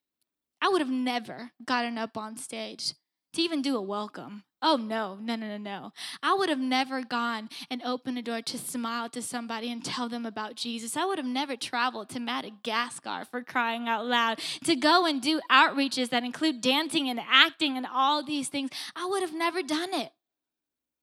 I 0.62 0.69
would 0.69 0.82
have 0.82 0.89
never 0.89 1.52
gotten 1.65 1.97
up 1.97 2.17
on 2.17 2.38
stage 2.38 2.93
to 3.34 3.41
even 3.41 3.62
do 3.62 3.76
a 3.76 3.82
welcome. 3.82 4.43
Oh, 4.65 4.78
no, 4.78 5.17
no, 5.21 5.36
no, 5.36 5.45
no, 5.45 5.58
no. 5.58 5.91
I 6.23 6.34
would 6.34 6.47
have 6.47 6.58
never 6.58 7.04
gone 7.04 7.49
and 7.69 7.84
opened 7.84 8.17
a 8.17 8.21
door 8.21 8.41
to 8.41 8.58
smile 8.58 9.10
to 9.10 9.21
somebody 9.21 9.69
and 9.69 9.84
tell 9.84 10.08
them 10.08 10.26
about 10.26 10.56
Jesus. 10.56 10.95
I 10.95 11.04
would 11.04 11.17
have 11.17 11.28
never 11.28 11.58
traveled 11.58 12.10
to 12.12 12.21
Madagascar 12.21 13.26
for 13.30 13.43
crying 13.43 13.89
out 13.89 14.06
loud, 14.06 14.39
to 14.63 14.78
go 14.78 15.06
and 15.06 15.21
do 15.21 15.41
outreaches 15.52 16.10
that 16.10 16.23
include 16.23 16.62
dancing 16.62 17.10
and 17.10 17.19
acting 17.30 17.76
and 17.76 17.86
all 17.86 18.23
these 18.23 18.47
things. 18.47 18.69
I 18.95 19.06
would 19.06 19.21
have 19.21 19.34
never 19.34 19.62
done 19.62 19.93
it. 19.93 20.13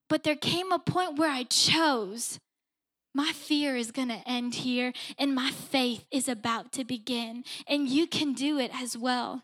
But 0.08 0.22
there 0.22 0.36
came 0.36 0.72
a 0.72 0.78
point 0.78 1.18
where 1.18 1.30
I 1.30 1.42
chose. 1.42 2.40
My 3.14 3.32
fear 3.32 3.76
is 3.76 3.90
going 3.90 4.08
to 4.08 4.26
end 4.26 4.54
here, 4.54 4.94
and 5.18 5.34
my 5.34 5.50
faith 5.50 6.06
is 6.10 6.28
about 6.28 6.72
to 6.72 6.84
begin. 6.84 7.44
And 7.68 7.88
you 7.88 8.06
can 8.06 8.32
do 8.32 8.58
it 8.58 8.70
as 8.74 8.96
well. 8.96 9.42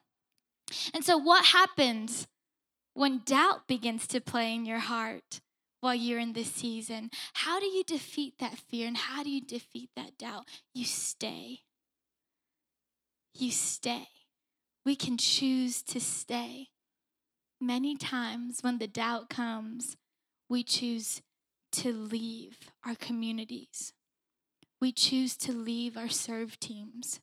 And 0.95 1.05
so, 1.05 1.19
what 1.19 1.45
happens 1.47 2.27
when 2.97 3.21
doubt 3.27 3.69
begins 3.69 4.07
to 4.07 4.21
play 4.21 4.55
in 4.55 4.65
your 4.65 4.79
heart 4.79 5.41
while 5.81 5.95
you're 5.95 6.19
in 6.19 6.33
this 6.33 6.51
season, 6.51 7.11
how 7.35 7.61
do 7.61 7.67
you 7.67 7.85
defeat 7.85 8.39
that 8.39 8.57
fear 8.57 8.89
and 8.89 8.97
how 8.97 9.23
do 9.23 9.29
you 9.29 9.43
defeat 9.43 9.91
that 9.97 10.17
doubt? 10.17 10.49
You 10.73 10.87
stay. 10.87 11.61
You 13.35 13.51
stay. 13.51 14.09
We 14.87 14.97
can 14.97 15.19
choose 15.19 15.83
to 15.83 16.01
stay. 16.01 16.69
Many 17.61 17.97
times 17.97 18.61
when 18.63 18.79
the 18.79 18.87
doubt 18.87 19.29
comes, 19.29 19.97
we 20.49 20.65
choose 20.65 21.21
to 21.73 21.93
leave 21.93 22.59
our 22.85 22.95
communities. 22.95 23.93
We 24.81 24.91
choose 24.93 25.37
to 25.39 25.53
leave 25.53 25.99
our 25.99 26.09
serve 26.09 26.59
teams. 26.59 27.21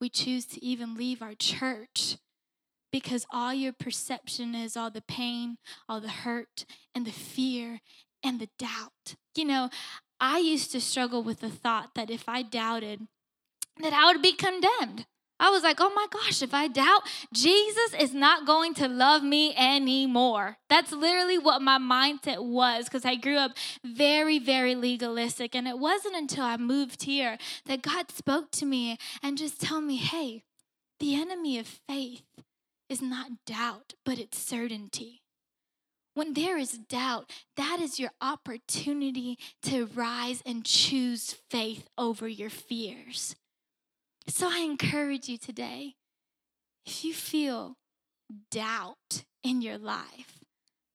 We 0.00 0.08
choose 0.08 0.46
to 0.46 0.64
even 0.64 0.94
leave 0.94 1.20
our 1.20 1.34
church 1.34 2.16
because 2.94 3.26
all 3.32 3.52
your 3.52 3.72
perception 3.72 4.54
is 4.54 4.76
all 4.76 4.88
the 4.88 5.02
pain, 5.02 5.58
all 5.88 6.00
the 6.00 6.08
hurt, 6.08 6.64
and 6.94 7.04
the 7.04 7.10
fear 7.10 7.80
and 8.22 8.38
the 8.38 8.48
doubt. 8.56 9.16
You 9.34 9.46
know, 9.46 9.68
I 10.20 10.38
used 10.38 10.70
to 10.70 10.80
struggle 10.80 11.24
with 11.24 11.40
the 11.40 11.50
thought 11.50 11.96
that 11.96 12.08
if 12.08 12.28
I 12.28 12.42
doubted, 12.42 13.08
that 13.82 13.92
I 13.92 14.06
would 14.06 14.22
be 14.22 14.32
condemned. 14.32 15.06
I 15.40 15.50
was 15.50 15.64
like, 15.64 15.78
oh 15.80 15.92
my 15.92 16.06
gosh, 16.08 16.40
if 16.40 16.54
I 16.54 16.68
doubt, 16.68 17.02
Jesus 17.32 17.94
is 17.98 18.14
not 18.14 18.46
going 18.46 18.74
to 18.74 18.86
love 18.86 19.24
me 19.24 19.56
anymore. 19.56 20.58
That's 20.70 20.92
literally 20.92 21.36
what 21.36 21.60
my 21.60 21.78
mindset 21.80 22.44
was 22.44 22.84
because 22.84 23.04
I 23.04 23.16
grew 23.16 23.38
up 23.38 23.56
very, 23.84 24.38
very 24.38 24.76
legalistic. 24.76 25.56
And 25.56 25.66
it 25.66 25.80
wasn't 25.80 26.14
until 26.14 26.44
I 26.44 26.58
moved 26.58 27.02
here 27.02 27.38
that 27.66 27.82
God 27.82 28.12
spoke 28.12 28.52
to 28.52 28.64
me 28.64 28.98
and 29.20 29.36
just 29.36 29.60
told 29.60 29.82
me, 29.82 29.96
hey, 29.96 30.44
the 31.00 31.16
enemy 31.16 31.58
of 31.58 31.66
faith 31.66 32.22
is 32.88 33.02
not 33.02 33.44
doubt, 33.46 33.94
but 34.04 34.18
it's 34.18 34.38
certainty. 34.38 35.22
When 36.14 36.34
there 36.34 36.56
is 36.56 36.78
doubt, 36.78 37.30
that 37.56 37.80
is 37.80 37.98
your 37.98 38.12
opportunity 38.20 39.36
to 39.64 39.86
rise 39.86 40.42
and 40.46 40.64
choose 40.64 41.36
faith 41.50 41.88
over 41.98 42.28
your 42.28 42.50
fears. 42.50 43.34
So 44.28 44.48
I 44.48 44.60
encourage 44.60 45.28
you 45.28 45.38
today 45.38 45.96
if 46.86 47.04
you 47.04 47.12
feel 47.12 47.76
doubt 48.50 49.24
in 49.42 49.60
your 49.60 49.78
life, 49.78 50.38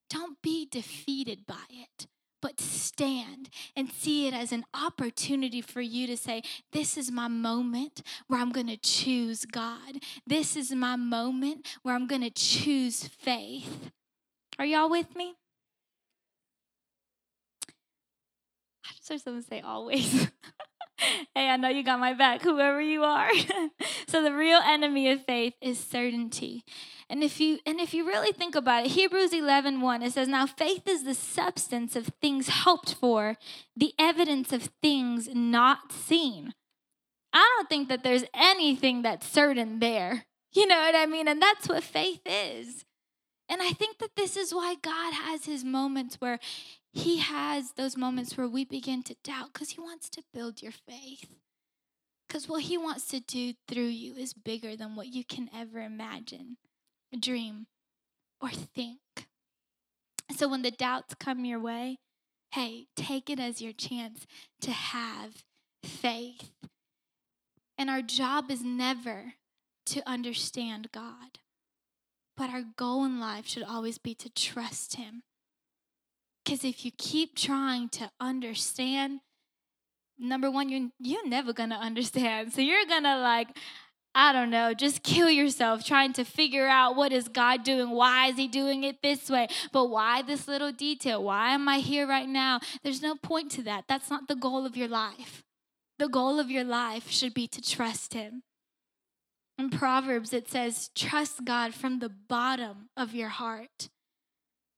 don't 0.08 0.40
be 0.42 0.66
defeated 0.70 1.46
by 1.46 1.64
it, 1.68 2.06
but 2.40 2.60
stand 2.60 3.48
and 3.76 3.90
see 3.90 4.26
it 4.26 4.34
as 4.34 4.52
an 4.52 4.64
opportunity 4.74 5.60
for 5.60 5.80
you 5.80 6.06
to 6.06 6.16
say, 6.16 6.42
This 6.72 6.96
is 6.96 7.10
my 7.10 7.28
moment 7.28 8.02
where 8.26 8.40
I'm 8.40 8.52
going 8.52 8.66
to 8.68 8.76
choose 8.76 9.44
God. 9.44 9.98
This 10.26 10.56
is 10.56 10.72
my 10.72 10.96
moment 10.96 11.66
where 11.82 11.94
I'm 11.94 12.06
going 12.06 12.22
to 12.22 12.30
choose 12.30 13.04
faith. 13.04 13.90
Are 14.58 14.66
y'all 14.66 14.90
with 14.90 15.16
me? 15.16 15.34
I 18.84 18.92
just 18.96 19.08
heard 19.08 19.20
someone 19.20 19.42
say 19.42 19.60
always. 19.60 20.28
hey, 21.34 21.48
I 21.48 21.56
know 21.56 21.68
you 21.68 21.82
got 21.82 22.00
my 22.00 22.12
back, 22.14 22.42
whoever 22.42 22.80
you 22.80 23.04
are. 23.04 23.30
so 24.08 24.22
the 24.22 24.34
real 24.34 24.60
enemy 24.64 25.10
of 25.10 25.24
faith 25.24 25.54
is 25.60 25.78
certainty. 25.78 26.64
And 27.10 27.24
if 27.24 27.40
you 27.40 27.58
and 27.66 27.80
if 27.80 27.92
you 27.92 28.06
really 28.06 28.30
think 28.30 28.54
about 28.54 28.86
it, 28.86 28.92
Hebrews 28.92 29.32
11, 29.32 29.80
1, 29.80 30.02
it 30.02 30.12
says, 30.12 30.28
Now 30.28 30.46
faith 30.46 30.86
is 30.86 31.02
the 31.02 31.14
substance 31.14 31.96
of 31.96 32.12
things 32.22 32.48
hoped 32.48 32.94
for, 32.94 33.36
the 33.76 33.92
evidence 33.98 34.52
of 34.52 34.70
things 34.80 35.28
not 35.34 35.90
seen. 35.90 36.54
I 37.32 37.52
don't 37.56 37.68
think 37.68 37.88
that 37.88 38.04
there's 38.04 38.24
anything 38.32 39.02
that's 39.02 39.26
certain 39.26 39.80
there. 39.80 40.24
You 40.52 40.68
know 40.68 40.78
what 40.78 40.94
I 40.94 41.06
mean? 41.06 41.26
And 41.26 41.42
that's 41.42 41.68
what 41.68 41.82
faith 41.82 42.20
is. 42.24 42.84
And 43.48 43.60
I 43.60 43.70
think 43.70 43.98
that 43.98 44.14
this 44.16 44.36
is 44.36 44.54
why 44.54 44.76
God 44.80 45.12
has 45.12 45.46
his 45.46 45.64
moments 45.64 46.16
where 46.20 46.38
he 46.92 47.18
has 47.18 47.72
those 47.72 47.96
moments 47.96 48.36
where 48.36 48.48
we 48.48 48.64
begin 48.64 49.02
to 49.04 49.16
doubt 49.24 49.52
because 49.52 49.70
he 49.70 49.80
wants 49.80 50.08
to 50.10 50.22
build 50.32 50.62
your 50.62 50.72
faith. 50.72 51.28
Because 52.28 52.48
what 52.48 52.62
he 52.62 52.78
wants 52.78 53.08
to 53.08 53.18
do 53.18 53.54
through 53.66 53.82
you 53.88 54.14
is 54.14 54.32
bigger 54.32 54.76
than 54.76 54.94
what 54.94 55.08
you 55.08 55.24
can 55.24 55.50
ever 55.52 55.80
imagine 55.80 56.56
dream, 57.16 57.66
or 58.40 58.50
think. 58.50 59.00
So 60.36 60.48
when 60.48 60.62
the 60.62 60.70
doubts 60.70 61.14
come 61.14 61.44
your 61.44 61.60
way, 61.60 61.98
hey, 62.52 62.86
take 62.96 63.28
it 63.30 63.38
as 63.38 63.60
your 63.60 63.72
chance 63.72 64.26
to 64.60 64.70
have 64.70 65.44
faith. 65.84 66.50
And 67.78 67.88
our 67.88 68.02
job 68.02 68.50
is 68.50 68.62
never 68.62 69.34
to 69.86 70.08
understand 70.08 70.92
God, 70.92 71.38
but 72.36 72.50
our 72.50 72.62
goal 72.76 73.04
in 73.04 73.18
life 73.18 73.46
should 73.46 73.62
always 73.62 73.98
be 73.98 74.14
to 74.14 74.30
trust 74.30 74.96
Him. 74.96 75.22
Because 76.44 76.64
if 76.64 76.84
you 76.84 76.90
keep 76.96 77.36
trying 77.36 77.88
to 77.90 78.10
understand, 78.20 79.20
number 80.18 80.50
one, 80.50 80.68
you're, 80.68 80.90
you're 80.98 81.28
never 81.28 81.52
going 81.52 81.70
to 81.70 81.76
understand. 81.76 82.52
So 82.52 82.60
you're 82.60 82.86
going 82.86 83.04
to 83.04 83.18
like, 83.18 83.56
I 84.14 84.32
don't 84.32 84.50
know, 84.50 84.74
just 84.74 85.04
kill 85.04 85.30
yourself 85.30 85.84
trying 85.84 86.12
to 86.14 86.24
figure 86.24 86.66
out 86.66 86.96
what 86.96 87.12
is 87.12 87.28
God 87.28 87.62
doing? 87.62 87.90
Why 87.90 88.26
is 88.26 88.36
he 88.36 88.48
doing 88.48 88.82
it 88.82 89.02
this 89.02 89.30
way? 89.30 89.46
But 89.72 89.86
why 89.86 90.22
this 90.22 90.48
little 90.48 90.72
detail? 90.72 91.22
Why 91.22 91.54
am 91.54 91.68
I 91.68 91.78
here 91.78 92.08
right 92.08 92.28
now? 92.28 92.58
There's 92.82 93.02
no 93.02 93.14
point 93.14 93.52
to 93.52 93.62
that. 93.62 93.84
That's 93.88 94.10
not 94.10 94.26
the 94.26 94.34
goal 94.34 94.66
of 94.66 94.76
your 94.76 94.88
life. 94.88 95.44
The 95.98 96.08
goal 96.08 96.40
of 96.40 96.50
your 96.50 96.64
life 96.64 97.08
should 97.10 97.34
be 97.34 97.46
to 97.48 97.60
trust 97.60 98.14
him. 98.14 98.42
In 99.58 99.70
Proverbs, 99.70 100.32
it 100.32 100.48
says, 100.48 100.90
Trust 100.94 101.44
God 101.44 101.74
from 101.74 101.98
the 101.98 102.08
bottom 102.08 102.88
of 102.96 103.14
your 103.14 103.28
heart. 103.28 103.90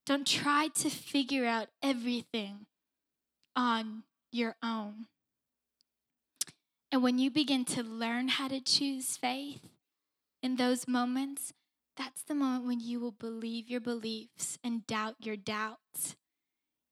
Don't 0.05 0.27
try 0.27 0.69
to 0.75 0.91
figure 0.91 1.47
out 1.47 1.69
everything 1.83 2.67
on 3.55 4.03
your 4.33 4.57
own. 4.63 5.07
And 6.93 7.03
when 7.03 7.19
you 7.19 7.31
begin 7.31 7.65
to 7.65 7.83
learn 7.83 8.29
how 8.29 8.49
to 8.49 8.61
choose 8.61 9.17
faith 9.17 9.67
in 10.43 10.57
those 10.57 10.87
moments, 10.87 11.55
that's 11.97 12.23
the 12.23 12.35
moment 12.35 12.67
when 12.67 12.81
you 12.81 13.01
will 13.01 13.13
believe 13.13 13.71
your 13.71 13.81
beliefs 13.81 14.59
and 14.63 14.87
doubt 14.87 15.17
your 15.19 15.37
doubts. 15.37 16.17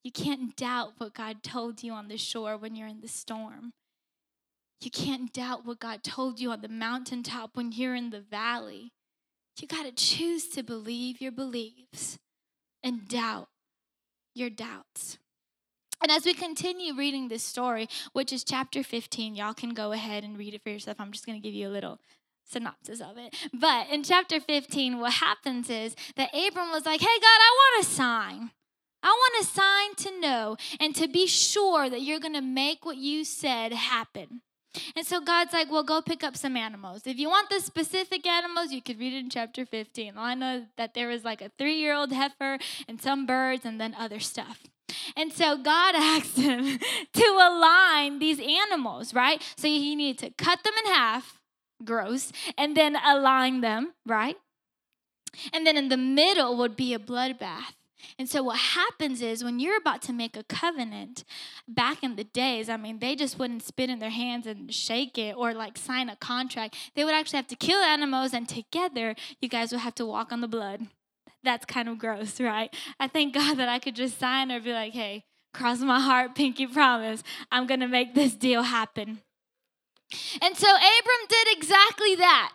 You 0.02 0.10
can't 0.10 0.56
doubt 0.56 0.94
what 0.96 1.12
God 1.12 1.42
told 1.42 1.82
you 1.82 1.92
on 1.92 2.08
the 2.08 2.16
shore 2.16 2.56
when 2.56 2.74
you're 2.74 2.88
in 2.88 3.02
the 3.02 3.08
storm. 3.08 3.74
You 4.80 4.90
can't 4.90 5.30
doubt 5.30 5.66
what 5.66 5.80
God 5.80 6.02
told 6.02 6.40
you 6.40 6.50
on 6.50 6.62
the 6.62 6.68
mountaintop 6.68 7.54
when 7.54 7.70
you're 7.70 7.94
in 7.94 8.08
the 8.08 8.22
valley. 8.22 8.92
You 9.60 9.68
got 9.68 9.84
to 9.84 9.92
choose 9.92 10.48
to 10.48 10.62
believe 10.62 11.20
your 11.20 11.32
beliefs 11.32 12.18
and 12.82 13.06
doubt 13.06 13.48
your 14.34 14.48
doubts. 14.48 15.18
And 16.02 16.10
as 16.10 16.24
we 16.24 16.34
continue 16.34 16.94
reading 16.94 17.28
this 17.28 17.42
story, 17.42 17.88
which 18.12 18.32
is 18.32 18.42
chapter 18.44 18.82
15, 18.82 19.34
y'all 19.34 19.54
can 19.54 19.74
go 19.74 19.92
ahead 19.92 20.24
and 20.24 20.38
read 20.38 20.54
it 20.54 20.62
for 20.62 20.70
yourself. 20.70 20.96
I'm 20.98 21.12
just 21.12 21.26
going 21.26 21.40
to 21.40 21.46
give 21.46 21.54
you 21.54 21.68
a 21.68 21.70
little 21.70 22.00
synopsis 22.44 23.00
of 23.00 23.18
it. 23.18 23.34
But 23.52 23.88
in 23.90 24.02
chapter 24.02 24.40
15, 24.40 24.98
what 24.98 25.14
happens 25.14 25.70
is 25.70 25.94
that 26.16 26.30
Abram 26.34 26.70
was 26.70 26.86
like, 26.86 27.00
hey, 27.00 27.06
God, 27.06 27.26
I 27.26 27.56
want 27.76 27.84
a 27.84 27.88
sign. 27.88 28.50
I 29.02 29.08
want 29.08 29.44
a 29.44 29.46
sign 29.46 29.94
to 30.12 30.20
know 30.20 30.56
and 30.78 30.94
to 30.96 31.08
be 31.08 31.26
sure 31.26 31.88
that 31.88 32.02
you're 32.02 32.20
going 32.20 32.34
to 32.34 32.42
make 32.42 32.84
what 32.84 32.96
you 32.96 33.24
said 33.24 33.72
happen. 33.72 34.42
And 34.94 35.04
so 35.04 35.20
God's 35.20 35.52
like, 35.52 35.70
well, 35.70 35.82
go 35.82 36.00
pick 36.00 36.22
up 36.22 36.36
some 36.36 36.56
animals. 36.56 37.02
If 37.04 37.18
you 37.18 37.28
want 37.28 37.50
the 37.50 37.60
specific 37.60 38.26
animals, 38.26 38.72
you 38.72 38.80
could 38.80 39.00
read 39.00 39.14
it 39.14 39.18
in 39.18 39.30
chapter 39.30 39.66
15. 39.66 40.14
I 40.16 40.34
know 40.34 40.66
that 40.76 40.94
there 40.94 41.08
was 41.08 41.24
like 41.24 41.42
a 41.42 41.50
three 41.58 41.76
year 41.76 41.94
old 41.94 42.12
heifer 42.12 42.58
and 42.86 43.00
some 43.00 43.26
birds 43.26 43.64
and 43.64 43.80
then 43.80 43.94
other 43.98 44.20
stuff. 44.20 44.62
And 45.20 45.30
so 45.30 45.58
God 45.58 45.94
asked 45.98 46.38
him 46.38 46.78
to 47.12 47.24
align 47.24 48.20
these 48.20 48.40
animals, 48.40 49.12
right? 49.12 49.42
So 49.54 49.68
he 49.68 49.94
needed 49.94 50.18
to 50.20 50.30
cut 50.42 50.64
them 50.64 50.72
in 50.82 50.92
half, 50.92 51.38
gross, 51.84 52.32
and 52.56 52.74
then 52.74 52.96
align 52.96 53.60
them, 53.60 53.92
right? 54.06 54.36
And 55.52 55.66
then 55.66 55.76
in 55.76 55.90
the 55.90 55.98
middle 55.98 56.56
would 56.56 56.74
be 56.74 56.94
a 56.94 56.98
bloodbath. 56.98 57.74
And 58.18 58.30
so, 58.30 58.42
what 58.42 58.58
happens 58.58 59.20
is 59.20 59.44
when 59.44 59.60
you're 59.60 59.76
about 59.76 60.00
to 60.02 60.12
make 60.14 60.34
a 60.34 60.42
covenant, 60.44 61.22
back 61.68 62.02
in 62.02 62.16
the 62.16 62.24
days, 62.24 62.70
I 62.70 62.78
mean, 62.78 62.98
they 62.98 63.14
just 63.14 63.38
wouldn't 63.38 63.62
spit 63.62 63.90
in 63.90 63.98
their 63.98 64.08
hands 64.08 64.46
and 64.46 64.72
shake 64.72 65.18
it 65.18 65.36
or 65.36 65.52
like 65.52 65.76
sign 65.76 66.08
a 66.08 66.16
contract. 66.16 66.76
They 66.94 67.04
would 67.04 67.12
actually 67.12 67.36
have 67.36 67.46
to 67.48 67.56
kill 67.56 67.78
animals, 67.78 68.32
and 68.32 68.48
together, 68.48 69.14
you 69.38 69.50
guys 69.50 69.70
would 69.70 69.82
have 69.82 69.94
to 69.96 70.06
walk 70.06 70.32
on 70.32 70.40
the 70.40 70.48
blood 70.48 70.86
that's 71.42 71.64
kind 71.64 71.88
of 71.88 71.98
gross, 71.98 72.40
right? 72.40 72.74
I 72.98 73.08
thank 73.08 73.34
God 73.34 73.56
that 73.58 73.68
I 73.68 73.78
could 73.78 73.96
just 73.96 74.18
sign 74.18 74.52
or 74.52 74.60
be 74.60 74.72
like, 74.72 74.92
hey, 74.92 75.24
cross 75.52 75.80
my 75.80 76.00
heart, 76.00 76.34
pinky 76.34 76.66
promise, 76.66 77.22
I'm 77.50 77.66
going 77.66 77.80
to 77.80 77.88
make 77.88 78.14
this 78.14 78.34
deal 78.34 78.62
happen. 78.62 79.20
And 80.42 80.56
so 80.56 80.68
Abram 80.68 81.26
did 81.28 81.48
exactly 81.56 82.16
that. 82.16 82.52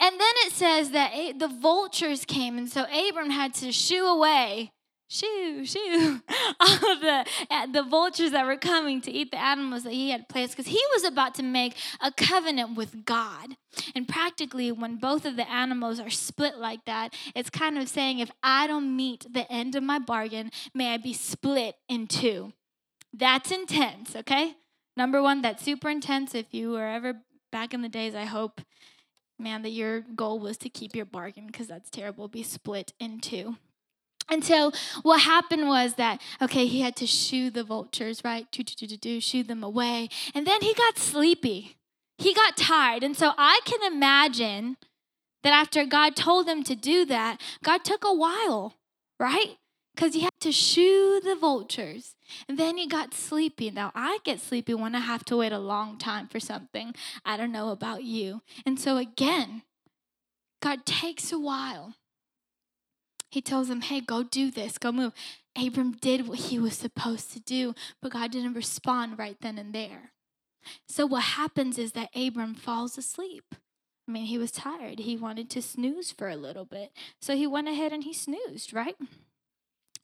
And 0.00 0.20
then 0.20 0.34
it 0.46 0.52
says 0.52 0.90
that 0.92 1.38
the 1.38 1.48
vultures 1.48 2.24
came, 2.24 2.56
and 2.56 2.70
so 2.70 2.84
Abram 2.84 3.30
had 3.30 3.52
to 3.54 3.72
shoo 3.72 4.06
away 4.06 4.70
shoo, 5.12 5.64
shoo, 5.66 6.20
all 6.60 6.92
of 6.92 7.00
the, 7.00 7.26
uh, 7.50 7.66
the 7.66 7.82
vultures 7.82 8.30
that 8.30 8.46
were 8.46 8.56
coming 8.56 9.00
to 9.02 9.10
eat 9.10 9.30
the 9.30 9.38
animals 9.38 9.84
that 9.84 9.92
he 9.92 10.10
had 10.10 10.28
placed 10.28 10.56
because 10.56 10.72
he 10.72 10.80
was 10.94 11.04
about 11.04 11.34
to 11.34 11.42
make 11.42 11.74
a 12.00 12.10
covenant 12.10 12.76
with 12.76 13.04
God. 13.04 13.56
And 13.94 14.08
practically, 14.08 14.72
when 14.72 14.96
both 14.96 15.26
of 15.26 15.36
the 15.36 15.48
animals 15.50 16.00
are 16.00 16.10
split 16.10 16.56
like 16.56 16.86
that, 16.86 17.14
it's 17.34 17.50
kind 17.50 17.76
of 17.76 17.88
saying, 17.88 18.20
if 18.20 18.30
I 18.42 18.66
don't 18.66 18.96
meet 18.96 19.26
the 19.30 19.50
end 19.52 19.74
of 19.74 19.82
my 19.82 19.98
bargain, 19.98 20.50
may 20.74 20.94
I 20.94 20.96
be 20.96 21.12
split 21.12 21.76
in 21.88 22.06
two. 22.06 22.52
That's 23.12 23.50
intense, 23.50 24.16
okay? 24.16 24.54
Number 24.96 25.22
one, 25.22 25.42
that's 25.42 25.62
super 25.62 25.90
intense. 25.90 26.34
If 26.34 26.54
you 26.54 26.70
were 26.70 26.86
ever 26.86 27.20
back 27.50 27.74
in 27.74 27.82
the 27.82 27.88
days, 27.88 28.14
I 28.14 28.24
hope, 28.24 28.62
man, 29.38 29.60
that 29.62 29.70
your 29.70 30.00
goal 30.00 30.38
was 30.38 30.56
to 30.58 30.70
keep 30.70 30.96
your 30.96 31.04
bargain 31.04 31.46
because 31.46 31.66
that's 31.66 31.90
terrible, 31.90 32.28
be 32.28 32.42
split 32.42 32.94
in 32.98 33.20
two. 33.20 33.56
And 34.28 34.44
so 34.44 34.72
what 35.02 35.22
happened 35.22 35.68
was 35.68 35.94
that, 35.94 36.20
okay, 36.40 36.66
he 36.66 36.80
had 36.80 36.96
to 36.96 37.06
shoo 37.06 37.50
the 37.50 37.64
vultures, 37.64 38.22
right? 38.24 38.46
Do, 38.50 38.62
do, 38.62 38.74
do, 38.74 38.86
do, 38.86 38.96
do, 38.96 39.20
shoo 39.20 39.42
them 39.42 39.62
away. 39.62 40.08
And 40.34 40.46
then 40.46 40.62
he 40.62 40.74
got 40.74 40.98
sleepy. 40.98 41.76
He 42.18 42.32
got 42.32 42.56
tired. 42.56 43.02
And 43.02 43.16
so 43.16 43.32
I 43.36 43.60
can 43.64 43.92
imagine 43.92 44.76
that 45.42 45.52
after 45.52 45.84
God 45.84 46.16
told 46.16 46.46
him 46.46 46.62
to 46.64 46.74
do 46.74 47.04
that, 47.06 47.40
God 47.64 47.84
took 47.84 48.04
a 48.04 48.14
while, 48.14 48.74
right? 49.18 49.56
Because 49.94 50.14
he 50.14 50.20
had 50.20 50.30
to 50.40 50.52
shoo 50.52 51.20
the 51.22 51.34
vultures. 51.34 52.14
And 52.48 52.58
then 52.58 52.78
he 52.78 52.86
got 52.86 53.12
sleepy. 53.12 53.70
Now, 53.70 53.92
I 53.94 54.18
get 54.24 54.40
sleepy 54.40 54.72
when 54.72 54.94
I 54.94 55.00
have 55.00 55.24
to 55.26 55.36
wait 55.36 55.52
a 55.52 55.58
long 55.58 55.98
time 55.98 56.28
for 56.28 56.40
something. 56.40 56.94
I 57.24 57.36
don't 57.36 57.52
know 57.52 57.70
about 57.70 58.04
you. 58.04 58.40
And 58.64 58.80
so, 58.80 58.96
again, 58.96 59.62
God 60.62 60.86
takes 60.86 61.32
a 61.32 61.38
while. 61.38 61.96
He 63.32 63.40
tells 63.40 63.70
him, 63.70 63.80
hey, 63.80 64.02
go 64.02 64.22
do 64.22 64.50
this, 64.50 64.76
go 64.76 64.92
move. 64.92 65.14
Abram 65.56 65.92
did 65.92 66.28
what 66.28 66.38
he 66.38 66.58
was 66.58 66.76
supposed 66.76 67.32
to 67.32 67.40
do, 67.40 67.74
but 68.02 68.12
God 68.12 68.30
didn't 68.30 68.52
respond 68.52 69.18
right 69.18 69.38
then 69.40 69.56
and 69.56 69.74
there. 69.74 70.12
So 70.86 71.06
what 71.06 71.22
happens 71.22 71.78
is 71.78 71.92
that 71.92 72.14
Abram 72.14 72.54
falls 72.54 72.98
asleep. 72.98 73.54
I 74.06 74.12
mean, 74.12 74.26
he 74.26 74.36
was 74.36 74.50
tired. 74.50 74.98
He 74.98 75.16
wanted 75.16 75.48
to 75.48 75.62
snooze 75.62 76.12
for 76.12 76.28
a 76.28 76.36
little 76.36 76.66
bit. 76.66 76.92
So 77.22 77.34
he 77.34 77.46
went 77.46 77.68
ahead 77.68 77.90
and 77.90 78.04
he 78.04 78.12
snoozed, 78.12 78.74
right? 78.74 78.96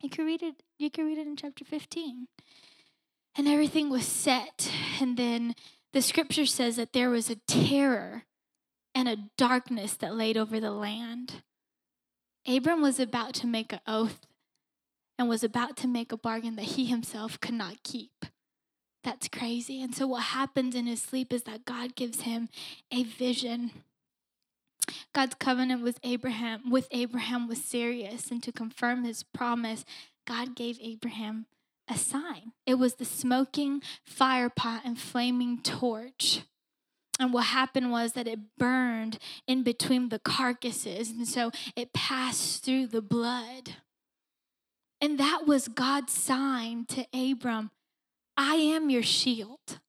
You 0.01 0.09
can 0.09 0.25
read 0.25 0.43
it, 0.43 0.63
you 0.79 0.91
can 0.91 1.05
read 1.05 1.19
it 1.19 1.27
in 1.27 1.37
chapter 1.37 1.67
15. 1.67 2.29
And 3.37 3.47
everything 3.47 3.91
was 3.91 4.07
set. 4.07 4.73
And 5.03 5.19
then 5.19 5.55
the 5.93 6.01
scripture 6.01 6.47
says 6.47 6.77
that 6.77 6.95
there 6.95 7.11
was 7.11 7.29
a 7.29 7.37
terror 7.47 8.25
and 8.95 9.07
a 9.07 9.29
darkness 9.37 9.93
that 9.97 10.15
laid 10.15 10.39
over 10.39 10.61
the 10.61 10.71
land. 10.71 11.43
Abram 12.47 12.81
was 12.81 12.99
about 12.99 13.35
to 13.35 13.47
make 13.47 13.73
an 13.73 13.81
oath 13.87 14.27
and 15.19 15.29
was 15.29 15.43
about 15.43 15.77
to 15.79 15.89
make 15.89 16.13
a 16.13 16.17
bargain 16.17 16.57
that 16.57 16.65
he 16.65 16.87
himself 16.87 17.41
could 17.41 17.55
not 17.55 17.83
keep. 17.83 18.25
That's 19.05 19.29
crazy. 19.29 19.83
And 19.83 19.95
so, 19.95 20.07
what 20.07 20.23
happens 20.25 20.75
in 20.75 20.87
his 20.87 21.03
sleep 21.03 21.33
is 21.33 21.45
that 21.45 21.65
God 21.65 21.95
gives 21.95 22.23
him 22.23 22.49
a 22.91 23.03
vision. 23.03 23.71
God's 25.15 25.35
covenant 25.35 25.83
with 25.83 25.99
Abraham 26.03 26.71
with 26.71 26.89
Abraham 26.91 27.49
was 27.49 27.63
serious, 27.63 28.31
and 28.31 28.43
to 28.43 28.53
confirm 28.53 29.05
his 29.05 29.23
promise, 29.23 29.85
God 30.27 30.55
gave 30.55 30.79
Abraham 30.83 31.47
a 31.89 31.97
sign. 31.97 32.53
It 32.67 32.75
was 32.75 32.95
the 32.95 33.05
smoking 33.05 33.83
fire 34.05 34.51
pot 34.51 34.83
and 34.85 34.99
flaming 34.99 35.63
torch. 35.63 36.43
And 37.19 37.33
what 37.33 37.47
happened 37.47 37.91
was 37.91 38.13
that 38.13 38.29
it 38.29 38.57
burned 38.57 39.19
in 39.47 39.63
between 39.63 40.09
the 40.09 40.21
carcasses, 40.21 41.11
and 41.11 41.27
so 41.27 41.51
it 41.75 41.93
passed 41.93 42.65
through 42.65 42.87
the 42.87 43.03
blood. 43.03 43.75
And 45.01 45.19
that 45.19 45.47
was 45.47 45.69
God's 45.69 46.13
sign 46.13 46.87
to 46.87 47.07
Abram 47.13 47.71
I 48.37 48.55
am 48.55 48.89
your 48.89 49.03
shield. 49.03 49.81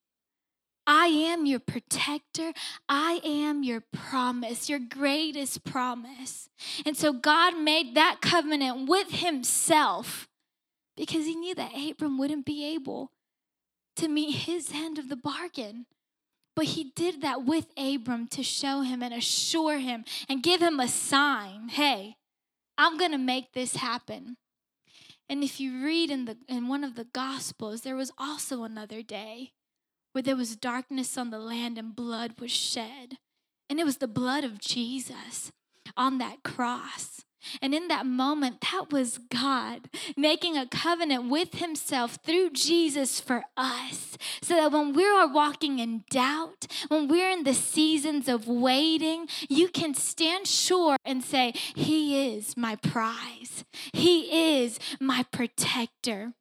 I 0.87 1.05
am 1.05 1.45
your 1.45 1.59
protector. 1.59 2.51
I 2.89 3.21
am 3.23 3.61
your 3.61 3.83
promise, 3.93 4.67
your 4.67 4.79
greatest 4.79 5.63
promise. 5.63 6.49
And 6.83 6.97
so 6.97 7.13
God 7.13 7.59
made 7.59 7.93
that 7.93 8.21
covenant 8.21 8.89
with 8.89 9.11
himself 9.11 10.27
because 10.97 11.27
he 11.27 11.35
knew 11.35 11.53
that 11.53 11.77
Abram 11.77 12.17
wouldn't 12.17 12.45
be 12.45 12.65
able 12.73 13.11
to 13.97 14.07
meet 14.07 14.31
his 14.31 14.71
end 14.73 14.97
of 14.97 15.09
the 15.09 15.15
bargain. 15.15 15.85
But 16.59 16.67
he 16.67 16.91
did 16.93 17.21
that 17.21 17.45
with 17.45 17.67
Abram 17.77 18.27
to 18.31 18.43
show 18.43 18.81
him 18.81 19.01
and 19.01 19.13
assure 19.13 19.77
him 19.77 20.03
and 20.27 20.43
give 20.43 20.61
him 20.61 20.77
a 20.81 20.89
sign 20.89 21.69
hey, 21.69 22.17
I'm 22.77 22.97
going 22.97 23.13
to 23.13 23.17
make 23.17 23.53
this 23.53 23.77
happen. 23.77 24.35
And 25.29 25.41
if 25.41 25.61
you 25.61 25.81
read 25.85 26.11
in, 26.11 26.25
the, 26.25 26.35
in 26.49 26.67
one 26.67 26.83
of 26.83 26.95
the 26.95 27.05
Gospels, 27.05 27.83
there 27.83 27.95
was 27.95 28.11
also 28.17 28.65
another 28.65 29.01
day 29.01 29.53
where 30.11 30.21
there 30.21 30.35
was 30.35 30.57
darkness 30.57 31.17
on 31.17 31.29
the 31.29 31.39
land 31.39 31.77
and 31.77 31.95
blood 31.95 32.41
was 32.41 32.51
shed. 32.51 33.19
And 33.69 33.79
it 33.79 33.85
was 33.85 33.99
the 33.99 34.07
blood 34.09 34.43
of 34.43 34.59
Jesus 34.59 35.53
on 35.95 36.17
that 36.17 36.43
cross. 36.43 37.21
And 37.61 37.73
in 37.73 37.87
that 37.87 38.05
moment, 38.05 38.61
that 38.71 38.91
was 38.91 39.17
God 39.17 39.89
making 40.17 40.57
a 40.57 40.67
covenant 40.67 41.29
with 41.29 41.55
Himself 41.55 42.17
through 42.25 42.51
Jesus 42.51 43.19
for 43.19 43.43
us. 43.55 44.17
So 44.41 44.55
that 44.55 44.71
when 44.71 44.93
we 44.93 45.05
are 45.05 45.31
walking 45.31 45.79
in 45.79 46.03
doubt, 46.09 46.67
when 46.89 47.07
we're 47.07 47.29
in 47.29 47.43
the 47.43 47.53
seasons 47.53 48.27
of 48.27 48.47
waiting, 48.47 49.27
you 49.47 49.69
can 49.69 49.93
stand 49.93 50.47
sure 50.47 50.97
and 51.05 51.23
say, 51.23 51.53
He 51.75 52.35
is 52.35 52.57
my 52.57 52.75
prize, 52.75 53.63
He 53.93 54.61
is 54.61 54.79
my 54.99 55.23
protector, 55.31 56.33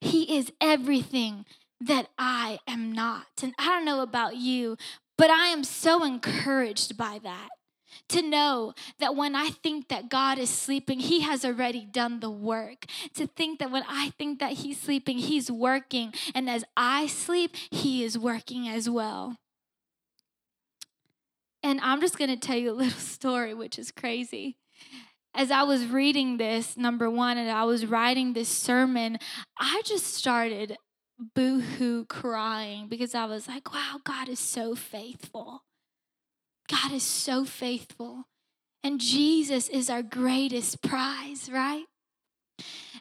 He 0.00 0.36
is 0.36 0.52
everything 0.60 1.44
that 1.80 2.08
I 2.18 2.58
am 2.66 2.92
not. 2.92 3.26
And 3.42 3.54
I 3.58 3.66
don't 3.66 3.84
know 3.84 4.02
about 4.02 4.36
you, 4.36 4.76
but 5.16 5.30
I 5.30 5.48
am 5.48 5.64
so 5.64 6.04
encouraged 6.04 6.96
by 6.96 7.20
that 7.22 7.48
to 8.08 8.22
know 8.22 8.74
that 8.98 9.16
when 9.16 9.34
I 9.34 9.50
think 9.50 9.88
that 9.88 10.08
God 10.08 10.38
is 10.38 10.50
sleeping, 10.50 11.00
He 11.00 11.20
has 11.20 11.44
already 11.44 11.84
done 11.84 12.20
the 12.20 12.30
work. 12.30 12.86
To 13.14 13.26
think 13.26 13.58
that 13.58 13.70
when 13.70 13.84
I 13.88 14.10
think 14.18 14.38
that 14.40 14.52
He's 14.52 14.80
sleeping, 14.80 15.18
He's 15.18 15.50
working. 15.50 16.12
And 16.34 16.48
as 16.48 16.64
I 16.76 17.06
sleep, 17.06 17.56
He 17.70 18.04
is 18.04 18.18
working 18.18 18.68
as 18.68 18.88
well. 18.88 19.36
And 21.62 21.80
I'm 21.82 22.00
just 22.00 22.18
going 22.18 22.30
to 22.30 22.36
tell 22.36 22.56
you 22.56 22.70
a 22.70 22.72
little 22.72 22.92
story, 22.98 23.54
which 23.54 23.78
is 23.78 23.90
crazy. 23.90 24.56
As 25.34 25.50
I 25.50 25.62
was 25.62 25.86
reading 25.86 26.36
this, 26.36 26.76
number 26.76 27.10
one, 27.10 27.38
and 27.38 27.50
I 27.50 27.64
was 27.64 27.86
writing 27.86 28.32
this 28.32 28.48
sermon, 28.48 29.18
I 29.58 29.82
just 29.84 30.06
started 30.14 30.76
boohoo 31.34 32.04
crying 32.06 32.88
because 32.88 33.14
I 33.14 33.26
was 33.26 33.48
like, 33.48 33.72
wow, 33.72 33.98
God 34.04 34.28
is 34.28 34.40
so 34.40 34.74
faithful. 34.74 35.64
God 36.68 36.92
is 36.92 37.02
so 37.02 37.44
faithful. 37.44 38.24
And 38.84 39.00
Jesus 39.00 39.68
is 39.68 39.90
our 39.90 40.02
greatest 40.02 40.82
prize, 40.82 41.50
right? 41.50 41.84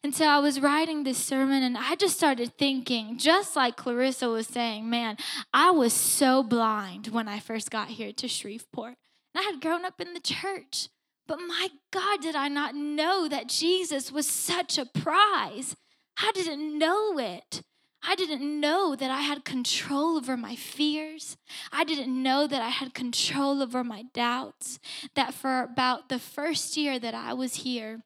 And 0.03 0.13
so 0.13 0.25
I 0.25 0.39
was 0.39 0.59
writing 0.59 1.03
this 1.03 1.17
sermon 1.17 1.63
and 1.63 1.77
I 1.77 1.95
just 1.95 2.17
started 2.17 2.57
thinking, 2.57 3.17
just 3.17 3.55
like 3.55 3.77
Clarissa 3.77 4.29
was 4.29 4.47
saying, 4.47 4.89
man, 4.89 5.17
I 5.53 5.71
was 5.71 5.93
so 5.93 6.43
blind 6.43 7.07
when 7.07 7.27
I 7.27 7.39
first 7.39 7.71
got 7.71 7.89
here 7.89 8.11
to 8.13 8.27
Shreveport. 8.27 8.95
And 9.33 9.41
I 9.41 9.43
had 9.43 9.61
grown 9.61 9.85
up 9.85 9.99
in 9.99 10.13
the 10.13 10.19
church. 10.19 10.89
But 11.27 11.39
my 11.39 11.69
God, 11.91 12.21
did 12.21 12.35
I 12.35 12.47
not 12.47 12.75
know 12.75 13.27
that 13.27 13.49
Jesus 13.49 14.11
was 14.11 14.27
such 14.27 14.77
a 14.77 14.85
prize? 14.85 15.75
I 16.17 16.31
didn't 16.33 16.77
know 16.77 17.19
it. 17.19 17.61
I 18.09 18.15
didn't 18.15 18.61
know 18.61 18.95
that 18.95 19.11
I 19.11 19.19
had 19.19 19.43
control 19.43 20.15
over 20.15 20.37
my 20.37 20.55
fears. 20.55 21.35
I 21.73 21.83
didn't 21.83 22.23
know 22.23 22.47
that 22.47 22.61
I 22.61 22.69
had 22.69 22.93
control 22.93 23.61
over 23.61 23.83
my 23.83 24.05
doubts. 24.13 24.79
That 25.15 25.33
for 25.33 25.61
about 25.61 26.07
the 26.07 26.17
first 26.17 26.77
year 26.77 26.99
that 26.99 27.13
I 27.13 27.33
was 27.33 27.55
here, 27.55 28.03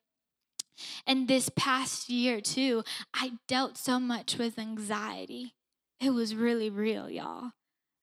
and 1.06 1.28
this 1.28 1.50
past 1.56 2.10
year 2.10 2.42
too, 2.42 2.84
I 3.14 3.34
dealt 3.48 3.78
so 3.78 4.00
much 4.00 4.40
with 4.40 4.58
anxiety. 4.58 5.54
It 6.00 6.10
was 6.10 6.34
really 6.34 6.72
real, 6.72 7.08
y'all. 7.08 7.52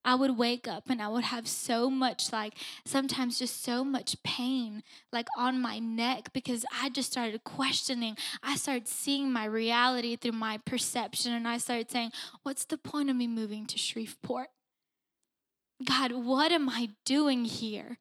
I 0.09 0.15
would 0.15 0.39
wake 0.39 0.67
up 0.67 0.89
and 0.89 1.03
I 1.03 1.09
would 1.09 1.25
have 1.25 1.47
so 1.47 1.91
much, 1.91 2.33
like, 2.33 2.55
sometimes 2.87 3.39
just 3.39 3.63
so 3.63 3.85
much 3.85 4.17
pain, 4.23 4.83
like 5.13 5.29
on 5.37 5.61
my 5.61 5.79
neck, 5.79 6.33
because 6.33 6.65
I 6.73 6.89
just 6.89 7.13
started 7.13 7.45
questioning. 7.45 8.17
I 8.43 8.57
started 8.57 8.89
seeing 8.89 9.31
my 9.31 9.45
reality 9.45 10.17
through 10.17 10.33
my 10.33 10.61
perception, 10.65 11.35
and 11.35 11.47
I 11.47 11.59
started 11.59 11.91
saying, 11.91 12.13
What's 12.43 12.65
the 12.65 12.79
point 12.79 13.11
of 13.11 13.17
me 13.17 13.27
moving 13.27 13.67
to 13.67 13.77
Shreveport? 13.77 14.49
God, 15.87 16.13
what 16.13 16.53
am 16.53 16.71
I 16.71 16.89
doing 17.05 17.45
here? 17.45 17.99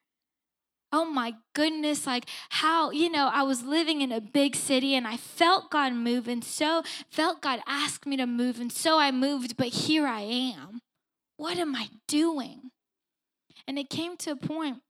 Oh 0.94 1.04
my 1.04 1.34
goodness, 1.54 2.08
like 2.08 2.30
how, 2.48 2.92
you 2.92 3.12
know, 3.12 3.30
I 3.34 3.44
was 3.44 3.64
living 3.64 4.00
in 4.00 4.14
a 4.14 4.22
big 4.22 4.56
city 4.56 4.96
and 4.96 5.06
I 5.06 5.18
felt 5.18 5.72
God 5.72 5.92
move 5.92 6.30
and 6.30 6.42
so 6.42 6.84
felt 7.10 7.42
God 7.42 7.60
ask 7.68 8.06
me 8.06 8.16
to 8.16 8.26
move 8.26 8.62
and 8.62 8.72
so 8.72 8.98
I 8.98 9.12
moved, 9.12 9.58
but 9.58 9.68
here 9.68 10.08
I 10.08 10.22
am. 10.22 10.80
What 11.38 11.58
am 11.58 11.76
I 11.76 11.90
doing? 12.08 12.72
And 13.68 13.80
it 13.80 13.90
came 13.90 14.18
to 14.18 14.32
a 14.32 14.36
point 14.36 14.82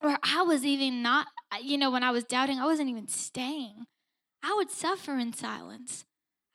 where 0.00 0.18
I 0.22 0.42
was 0.42 0.64
even 0.64 1.02
not, 1.02 1.26
you 1.62 1.76
know, 1.76 1.90
when 1.90 2.02
I 2.02 2.10
was 2.10 2.24
doubting, 2.24 2.58
I 2.58 2.66
wasn't 2.66 2.88
even 2.88 3.08
staying. 3.08 3.86
I 4.42 4.54
would 4.56 4.70
suffer 4.70 5.18
in 5.18 5.32
silence. 5.32 6.04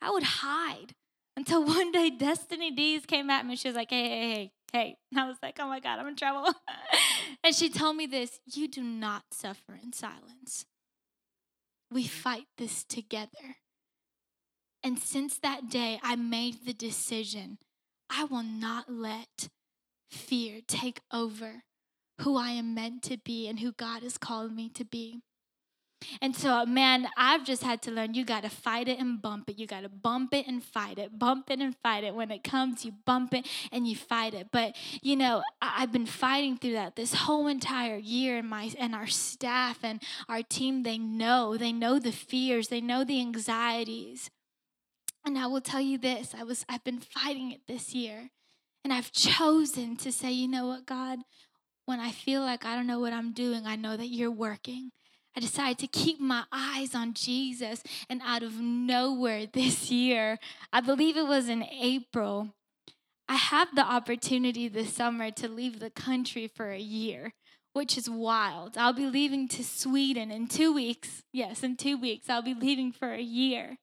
I 0.01 0.09
would 0.09 0.23
hide 0.23 0.95
until 1.37 1.63
one 1.65 1.91
day 1.91 2.09
Destiny 2.09 2.71
Dees 2.71 3.05
came 3.05 3.29
at 3.29 3.45
me. 3.45 3.55
She 3.55 3.67
was 3.67 3.75
like, 3.75 3.89
hey, 3.89 4.09
hey, 4.09 4.31
hey, 4.33 4.51
hey. 4.71 4.97
And 5.11 5.19
I 5.19 5.27
was 5.27 5.37
like, 5.43 5.57
oh 5.59 5.67
my 5.67 5.79
God, 5.79 5.99
I'm 5.99 6.07
in 6.07 6.15
trouble. 6.15 6.53
and 7.43 7.55
she 7.55 7.69
told 7.69 7.95
me 7.95 8.05
this 8.05 8.39
you 8.45 8.67
do 8.67 8.81
not 8.81 9.23
suffer 9.31 9.77
in 9.81 9.93
silence. 9.93 10.65
We 11.91 12.07
fight 12.07 12.47
this 12.57 12.83
together. 12.83 13.57
And 14.83 14.99
since 14.99 15.39
that 15.39 15.69
day, 15.69 15.99
I 16.03 16.15
made 16.15 16.65
the 16.65 16.73
decision 16.73 17.57
I 18.09 18.25
will 18.25 18.43
not 18.43 18.89
let 18.89 19.49
fear 20.09 20.61
take 20.67 21.01
over 21.11 21.63
who 22.21 22.37
I 22.37 22.51
am 22.51 22.73
meant 22.73 23.03
to 23.03 23.17
be 23.17 23.47
and 23.47 23.59
who 23.59 23.71
God 23.73 24.03
has 24.03 24.17
called 24.17 24.55
me 24.55 24.69
to 24.69 24.85
be. 24.85 25.21
And 26.21 26.35
so, 26.35 26.65
man, 26.65 27.07
I've 27.17 27.45
just 27.45 27.63
had 27.63 27.81
to 27.83 27.91
learn 27.91 28.13
you 28.13 28.25
got 28.25 28.43
to 28.43 28.49
fight 28.49 28.87
it 28.87 28.99
and 28.99 29.21
bump 29.21 29.49
it. 29.49 29.57
You 29.57 29.65
got 29.65 29.81
to 29.81 29.89
bump 29.89 30.33
it 30.33 30.45
and 30.47 30.63
fight 30.63 30.99
it, 30.99 31.17
bump 31.17 31.49
it 31.49 31.59
and 31.59 31.75
fight 31.81 32.03
it. 32.03 32.13
When 32.13 32.31
it 32.31 32.43
comes, 32.43 32.85
you 32.85 32.93
bump 33.05 33.33
it 33.33 33.47
and 33.71 33.87
you 33.87 33.95
fight 33.95 34.33
it. 34.33 34.47
But, 34.51 34.75
you 35.01 35.15
know, 35.15 35.41
I've 35.61 35.91
been 35.91 36.05
fighting 36.05 36.57
through 36.57 36.73
that 36.73 36.95
this 36.95 37.13
whole 37.13 37.47
entire 37.47 37.97
year, 37.97 38.37
and, 38.37 38.49
my, 38.49 38.71
and 38.77 38.93
our 38.93 39.07
staff 39.07 39.79
and 39.83 40.01
our 40.29 40.43
team, 40.43 40.83
they 40.83 40.97
know. 40.97 41.57
They 41.57 41.71
know 41.71 41.97
the 41.97 42.11
fears, 42.11 42.67
they 42.67 42.81
know 42.81 43.03
the 43.03 43.19
anxieties. 43.19 44.29
And 45.25 45.39
I 45.39 45.47
will 45.47 45.61
tell 45.61 45.81
you 45.81 45.97
this, 45.97 46.35
I 46.37 46.43
was 46.43 46.65
I've 46.69 46.83
been 46.83 46.99
fighting 46.99 47.51
it 47.51 47.61
this 47.67 47.95
year. 47.95 48.29
And 48.83 48.93
I've 48.93 49.11
chosen 49.11 49.97
to 49.97 50.11
say, 50.11 50.31
you 50.31 50.47
know 50.47 50.67
what, 50.67 50.85
God, 50.85 51.19
when 51.87 51.99
I 51.99 52.11
feel 52.11 52.41
like 52.41 52.63
I 52.65 52.75
don't 52.75 52.85
know 52.85 52.99
what 52.99 53.13
I'm 53.13 53.33
doing, 53.33 53.65
I 53.65 53.75
know 53.75 53.97
that 53.97 54.09
you're 54.09 54.29
working. 54.29 54.91
I 55.35 55.39
decided 55.39 55.79
to 55.79 55.87
keep 55.87 56.19
my 56.19 56.43
eyes 56.51 56.93
on 56.93 57.15
Jesus. 57.15 57.81
And 58.09 58.21
out 58.23 58.43
of 58.43 58.59
nowhere 58.59 59.45
this 59.51 59.89
year, 59.89 60.37
I 60.71 60.81
believe 60.81 61.17
it 61.17 61.27
was 61.27 61.49
in 61.49 61.63
April, 61.63 62.49
I 63.27 63.35
have 63.35 63.73
the 63.73 63.81
opportunity 63.81 64.67
this 64.67 64.93
summer 64.93 65.31
to 65.31 65.47
leave 65.47 65.79
the 65.79 65.89
country 65.89 66.47
for 66.47 66.69
a 66.69 66.79
year, 66.79 67.33
which 67.73 67.97
is 67.97 68.07
wild. 68.07 68.77
I'll 68.77 68.93
be 68.93 69.07
leaving 69.07 69.47
to 69.49 69.63
Sweden 69.63 70.29
in 70.29 70.47
two 70.47 70.71
weeks. 70.71 71.23
Yes, 71.33 71.63
in 71.63 71.75
two 71.75 71.97
weeks, 71.97 72.29
I'll 72.29 72.43
be 72.43 72.53
leaving 72.53 72.91
for 72.91 73.11
a 73.11 73.21
year. 73.21 73.77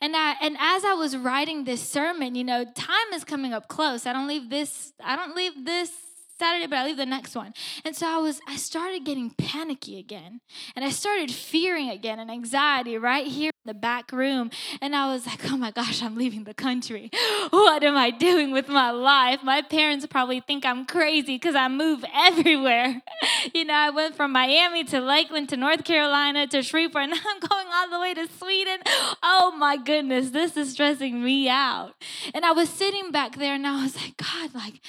And 0.00 0.16
I 0.16 0.36
and 0.40 0.56
as 0.58 0.84
I 0.84 0.94
was 0.94 1.16
writing 1.16 1.64
this 1.64 1.86
sermon, 1.86 2.34
you 2.34 2.44
know, 2.44 2.64
time 2.64 3.12
is 3.14 3.24
coming 3.24 3.52
up 3.52 3.68
close. 3.68 4.06
I 4.06 4.12
don't 4.12 4.28
leave 4.28 4.50
this, 4.50 4.92
I 5.02 5.16
don't 5.16 5.36
leave 5.36 5.64
this 5.64 5.92
Saturday, 6.38 6.66
but 6.66 6.78
I 6.78 6.86
leave 6.86 6.96
the 6.96 7.06
next 7.06 7.36
one. 7.36 7.54
And 7.84 7.94
so 7.94 8.06
I 8.08 8.18
was, 8.18 8.40
I 8.48 8.56
started 8.56 9.04
getting 9.04 9.30
panicky 9.30 9.98
again. 9.98 10.40
And 10.74 10.84
I 10.84 10.90
started 10.90 11.30
fearing 11.30 11.88
again 11.88 12.18
and 12.18 12.30
anxiety 12.30 12.98
right 12.98 13.26
here 13.26 13.51
the 13.64 13.74
back 13.74 14.10
room 14.12 14.50
and 14.80 14.94
I 14.96 15.12
was 15.12 15.26
like, 15.26 15.50
oh 15.50 15.56
my 15.56 15.70
gosh, 15.70 16.02
I'm 16.02 16.16
leaving 16.16 16.44
the 16.44 16.54
country. 16.54 17.10
What 17.50 17.84
am 17.84 17.96
I 17.96 18.10
doing 18.10 18.50
with 18.50 18.68
my 18.68 18.90
life? 18.90 19.40
My 19.42 19.62
parents 19.62 20.06
probably 20.06 20.40
think 20.40 20.64
I'm 20.64 20.84
crazy 20.84 21.36
because 21.36 21.54
I 21.54 21.68
move 21.68 22.04
everywhere. 22.14 23.02
you 23.54 23.64
know, 23.64 23.74
I 23.74 23.90
went 23.90 24.16
from 24.16 24.32
Miami 24.32 24.84
to 24.84 25.00
Lakeland 25.00 25.48
to 25.50 25.56
North 25.56 25.84
Carolina 25.84 26.46
to 26.48 26.62
Shreveport 26.62 27.04
and 27.10 27.14
I'm 27.14 27.40
going 27.40 27.66
all 27.72 27.90
the 27.90 28.00
way 28.00 28.14
to 28.14 28.28
Sweden. 28.38 28.80
Oh 29.24 29.54
my 29.56 29.76
goodness, 29.76 30.30
this 30.30 30.56
is 30.56 30.72
stressing 30.72 31.22
me 31.22 31.48
out. 31.48 31.94
And 32.34 32.44
I 32.44 32.52
was 32.52 32.68
sitting 32.68 33.10
back 33.10 33.36
there 33.36 33.54
and 33.54 33.66
I 33.66 33.82
was 33.82 33.96
like, 33.96 34.16
God, 34.16 34.54
like, 34.54 34.80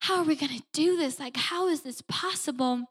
how 0.00 0.18
are 0.18 0.24
we 0.24 0.36
going 0.36 0.56
to 0.56 0.62
do 0.72 0.96
this? 0.96 1.18
Like, 1.18 1.36
how 1.36 1.68
is 1.68 1.82
this 1.82 2.02
possible? 2.02 2.84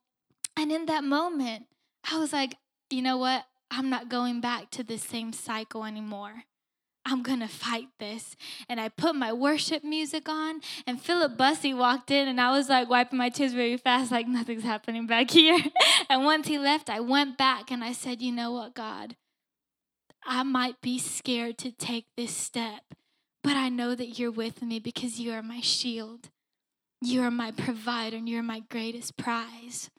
And 0.58 0.72
in 0.72 0.86
that 0.86 1.04
moment, 1.04 1.66
I 2.12 2.18
was 2.18 2.34
like, 2.34 2.58
you 2.90 3.02
know 3.02 3.18
what? 3.18 3.46
I'm 3.72 3.90
not 3.90 4.10
going 4.10 4.42
back 4.42 4.70
to 4.72 4.84
the 4.84 4.98
same 4.98 5.34
cycle 5.34 5.84
anymore. 5.86 6.44
I'm 7.06 7.22
gonna 7.22 7.48
fight 7.48 7.88
this. 8.00 8.36
And 8.68 8.80
I 8.80 8.90
put 8.90 9.16
my 9.16 9.32
worship 9.32 9.84
music 9.84 10.28
on, 10.28 10.62
and 10.88 11.00
Philip 11.00 11.38
Bussey 11.38 11.74
walked 11.74 12.10
in, 12.10 12.28
and 12.28 12.42
I 12.42 12.52
was 12.52 12.68
like 12.68 12.90
wiping 12.90 13.20
my 13.20 13.30
tears 13.30 13.54
very 13.54 13.78
fast, 13.78 14.12
like 14.12 14.28
nothing's 14.28 14.64
happening 14.64 15.06
back 15.06 15.30
here. 15.32 15.60
and 16.10 16.26
once 16.26 16.48
he 16.48 16.58
left, 16.58 16.90
I 16.90 17.00
went 17.00 17.38
back 17.38 17.72
and 17.72 17.84
I 17.84 17.92
said, 17.92 18.22
You 18.22 18.32
know 18.32 18.52
what, 18.52 18.74
God? 18.74 19.16
I 20.26 20.42
might 20.42 20.82
be 20.82 20.98
scared 20.98 21.60
to 21.60 21.72
take 21.72 22.08
this 22.18 22.36
step, 22.36 22.82
but 23.44 23.56
I 23.56 23.70
know 23.70 23.94
that 23.94 24.18
you're 24.18 24.32
with 24.32 24.64
me 24.64 24.80
because 24.80 25.20
you 25.20 25.32
are 25.34 25.44
my 25.44 25.62
shield. 25.62 26.30
You 27.02 27.22
are 27.22 27.32
my 27.32 27.52
provider, 27.52 28.18
and 28.18 28.28
you're 28.28 28.42
my 28.42 28.62
greatest 28.72 29.16
prize. 29.16 29.92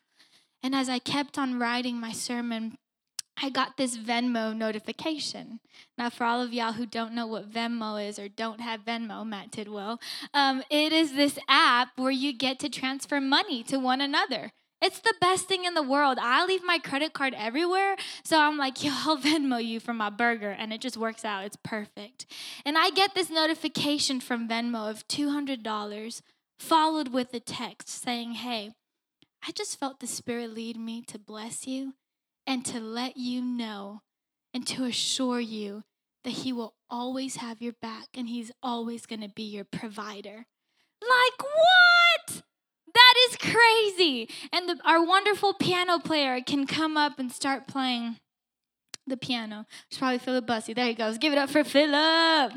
And 0.62 0.74
as 0.74 0.88
I 0.88 0.98
kept 0.98 1.38
on 1.38 1.60
writing 1.60 2.00
my 2.00 2.10
sermon, 2.10 2.76
I 3.42 3.50
got 3.50 3.76
this 3.76 3.98
Venmo 3.98 4.56
notification. 4.56 5.60
Now, 5.98 6.08
for 6.08 6.24
all 6.24 6.40
of 6.40 6.54
y'all 6.54 6.72
who 6.72 6.86
don't 6.86 7.12
know 7.12 7.26
what 7.26 7.50
Venmo 7.50 8.02
is 8.02 8.18
or 8.18 8.28
don't 8.28 8.60
have 8.60 8.84
Venmo, 8.84 9.26
Matt 9.26 9.52
Tidwell, 9.52 10.00
um, 10.32 10.62
it 10.70 10.92
is 10.92 11.14
this 11.14 11.38
app 11.48 11.90
where 11.96 12.10
you 12.10 12.32
get 12.32 12.58
to 12.60 12.70
transfer 12.70 13.20
money 13.20 13.62
to 13.64 13.78
one 13.78 14.00
another. 14.00 14.52
It's 14.80 15.00
the 15.00 15.14
best 15.20 15.48
thing 15.48 15.64
in 15.64 15.74
the 15.74 15.82
world. 15.82 16.18
I 16.20 16.44
leave 16.44 16.62
my 16.64 16.78
credit 16.78 17.12
card 17.12 17.34
everywhere. 17.36 17.96
So 18.24 18.40
I'm 18.40 18.56
like, 18.56 18.82
yo, 18.84 18.90
I'll 18.92 19.18
Venmo 19.18 19.62
you 19.62 19.80
for 19.80 19.92
my 19.92 20.10
burger. 20.10 20.50
And 20.50 20.72
it 20.72 20.80
just 20.80 20.96
works 20.96 21.24
out. 21.24 21.44
It's 21.44 21.58
perfect. 21.62 22.26
And 22.64 22.78
I 22.78 22.90
get 22.90 23.14
this 23.14 23.30
notification 23.30 24.20
from 24.20 24.48
Venmo 24.48 24.90
of 24.90 25.06
$200 25.08 26.22
followed 26.58 27.08
with 27.08 27.34
a 27.34 27.40
text 27.40 27.88
saying, 27.88 28.32
hey, 28.32 28.72
I 29.46 29.52
just 29.52 29.78
felt 29.78 30.00
the 30.00 30.06
Spirit 30.06 30.54
lead 30.54 30.78
me 30.78 31.02
to 31.02 31.18
bless 31.18 31.66
you 31.66 31.94
and 32.46 32.64
to 32.66 32.80
let 32.80 33.16
you 33.16 33.42
know 33.42 34.02
and 34.54 34.66
to 34.68 34.84
assure 34.84 35.40
you 35.40 35.84
that 36.24 36.30
He 36.30 36.52
will 36.52 36.74
always 36.88 37.36
have 37.36 37.60
your 37.60 37.74
back 37.80 38.08
and 38.14 38.28
He's 38.28 38.52
always 38.62 39.06
going 39.06 39.20
to 39.20 39.28
be 39.28 39.42
your 39.42 39.64
provider. 39.64 40.46
Like, 41.02 41.42
what? 41.42 42.42
That 42.94 43.14
is 43.28 43.36
crazy. 43.36 44.28
And 44.52 44.68
the, 44.68 44.78
our 44.84 45.04
wonderful 45.04 45.54
piano 45.54 45.98
player 45.98 46.40
can 46.40 46.66
come 46.66 46.96
up 46.96 47.18
and 47.18 47.30
start 47.30 47.66
playing 47.66 48.16
the 49.06 49.16
piano. 49.16 49.66
It's 49.88 49.98
probably 49.98 50.18
Philip 50.18 50.46
Bussey. 50.46 50.72
There 50.72 50.86
he 50.86 50.94
goes. 50.94 51.18
Give 51.18 51.32
it 51.32 51.38
up 51.38 51.50
for 51.50 51.62
Philip. 51.62 52.52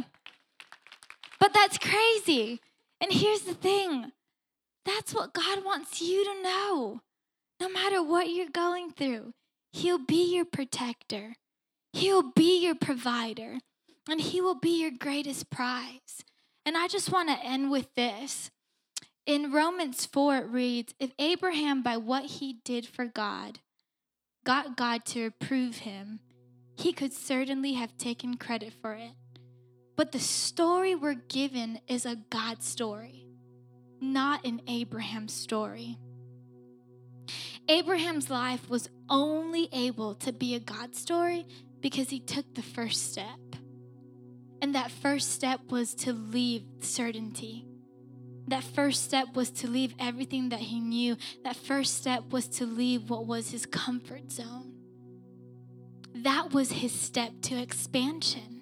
But 1.40 1.54
that's 1.54 1.78
crazy. 1.78 2.62
And 3.02 3.12
here's 3.12 3.42
the 3.42 3.54
thing 3.54 4.12
that's 4.86 5.14
what 5.14 5.34
God 5.34 5.64
wants 5.64 6.02
you 6.02 6.24
to 6.24 6.42
know. 6.42 7.02
No 7.60 7.70
matter 7.70 8.02
what 8.02 8.30
you're 8.30 8.50
going 8.50 8.92
through, 8.92 9.34
He'll 9.72 10.04
be 10.04 10.36
your 10.36 10.46
protector, 10.46 11.36
He'll 11.94 12.32
be 12.32 12.64
your 12.64 12.76
provider, 12.76 13.60
and 14.10 14.22
He 14.22 14.42
will 14.42 14.60
be 14.60 14.82
your 14.82 14.92
greatest 14.92 15.50
prize. 15.50 16.24
And 16.66 16.78
I 16.78 16.88
just 16.88 17.12
want 17.12 17.30
to 17.30 17.46
end 17.46 17.72
with 17.72 17.94
this. 17.96 18.52
In 19.26 19.52
Romans 19.52 20.06
4, 20.06 20.38
it 20.38 20.48
reads 20.48 20.94
If 21.00 21.12
Abraham, 21.20 21.84
by 21.84 21.98
what 21.98 22.26
he 22.26 22.62
did 22.64 22.88
for 22.88 23.06
God, 23.06 23.60
got 24.44 24.76
God 24.76 25.06
to 25.06 25.26
approve 25.26 25.78
him, 25.78 26.20
he 26.76 26.94
could 26.94 27.14
certainly 27.14 27.74
have 27.74 27.98
taken 27.98 28.38
credit 28.38 28.74
for 28.74 28.94
it. 28.94 29.12
But 29.96 30.14
the 30.14 30.20
story 30.20 30.96
we're 30.96 31.14
given 31.14 31.80
is 31.88 32.06
a 32.06 32.16
God 32.16 32.64
story, 32.64 33.28
not 34.02 34.46
an 34.46 34.62
Abraham 34.68 35.28
story. 35.28 36.00
Abraham's 37.70 38.32
life 38.32 38.68
was 38.68 38.90
only 39.12 39.70
able 39.72 40.16
to 40.16 40.34
be 40.34 40.56
a 40.56 40.60
God 40.60 40.96
story 40.96 41.46
because 41.82 42.10
he 42.10 42.20
took 42.20 42.56
the 42.56 42.64
first 42.64 43.12
step. 43.12 43.40
And 44.60 44.74
that 44.74 44.90
first 44.90 45.32
step 45.32 45.62
was 45.70 45.94
to 45.96 46.12
leave 46.12 46.64
certainty. 46.80 47.68
That 48.48 48.64
first 48.64 49.04
step 49.04 49.36
was 49.36 49.52
to 49.52 49.68
leave 49.68 49.94
everything 50.00 50.50
that 50.50 50.62
he 50.62 50.80
knew. 50.80 51.16
That 51.44 51.56
first 51.56 51.96
step 51.96 52.32
was 52.32 52.48
to 52.48 52.66
leave 52.66 53.12
what 53.12 53.28
was 53.28 53.52
his 53.52 53.68
comfort 53.68 54.32
zone. 54.32 54.74
That 56.16 56.52
was 56.52 56.72
his 56.72 56.92
step 56.92 57.34
to 57.44 57.62
expansion. 57.62 58.62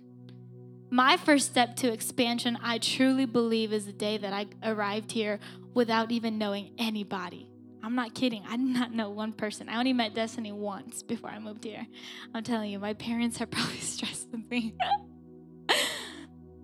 My 0.89 1.15
first 1.15 1.47
step 1.47 1.77
to 1.77 1.93
expansion, 1.93 2.57
I 2.61 2.77
truly 2.77 3.25
believe, 3.25 3.71
is 3.71 3.85
the 3.85 3.93
day 3.93 4.17
that 4.17 4.33
I 4.33 4.47
arrived 4.61 5.13
here 5.13 5.39
without 5.73 6.11
even 6.11 6.37
knowing 6.37 6.73
anybody. 6.77 7.49
I'm 7.83 7.95
not 7.95 8.13
kidding. 8.13 8.43
I 8.47 8.57
did 8.57 8.65
not 8.65 8.93
know 8.93 9.09
one 9.09 9.31
person. 9.31 9.69
I 9.69 9.77
only 9.77 9.93
met 9.93 10.13
Destiny 10.13 10.51
once 10.51 11.03
before 11.03 11.29
I 11.29 11.39
moved 11.39 11.63
here. 11.63 11.85
I'm 12.33 12.43
telling 12.43 12.71
you, 12.71 12.79
my 12.79 12.93
parents 12.93 13.39
are 13.41 13.45
probably 13.47 13.79
stressed 13.79 14.29
with 14.31 14.49
me. 14.49 14.75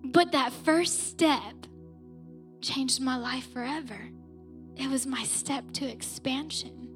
but 0.04 0.32
that 0.32 0.52
first 0.52 1.08
step 1.08 1.66
changed 2.60 3.00
my 3.00 3.16
life 3.16 3.52
forever. 3.52 4.08
It 4.76 4.88
was 4.90 5.06
my 5.06 5.22
step 5.22 5.70
to 5.74 5.86
expansion. 5.86 6.88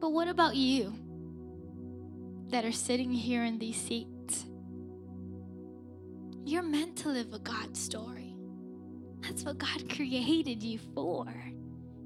But 0.00 0.10
what 0.10 0.28
about 0.28 0.56
you 0.56 0.94
that 2.48 2.64
are 2.64 2.72
sitting 2.72 3.10
here 3.10 3.44
in 3.44 3.58
these 3.58 3.80
seats? 3.80 4.46
You're 6.44 6.62
meant 6.62 6.96
to 6.98 7.08
live 7.08 7.32
a 7.32 7.38
God 7.38 7.76
story. 7.76 8.34
That's 9.20 9.44
what 9.44 9.58
God 9.58 9.88
created 9.94 10.62
you 10.62 10.78
for. 10.94 11.32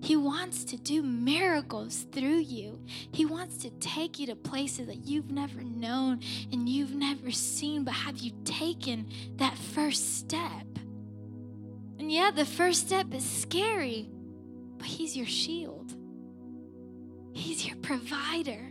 He 0.07 0.15
wants 0.15 0.63
to 0.67 0.77
do 0.77 1.03
miracles 1.03 2.07
through 2.13 2.39
you. 2.39 2.81
He 3.11 3.27
wants 3.27 3.57
to 3.57 3.71
take 3.81 4.21
you 4.21 4.27
to 4.29 4.37
places 4.37 4.87
that 4.87 5.05
you've 5.05 5.33
never 5.33 5.63
known 5.63 6.21
and 6.53 6.69
you've 6.69 6.95
never 6.95 7.33
seen, 7.33 7.83
but 7.83 7.95
have 7.95 8.19
you 8.19 8.31
taken 8.45 9.09
that 9.39 9.59
first 9.59 10.17
step? 10.17 10.65
And 11.99 12.13
yeah, 12.13 12.31
the 12.31 12.45
first 12.45 12.87
step 12.87 13.13
is 13.13 13.29
scary, 13.29 14.09
but 14.79 14.87
He's 14.87 15.17
your 15.17 15.27
shield, 15.27 15.93
He's 17.33 17.67
your 17.67 17.77
provider, 17.79 18.71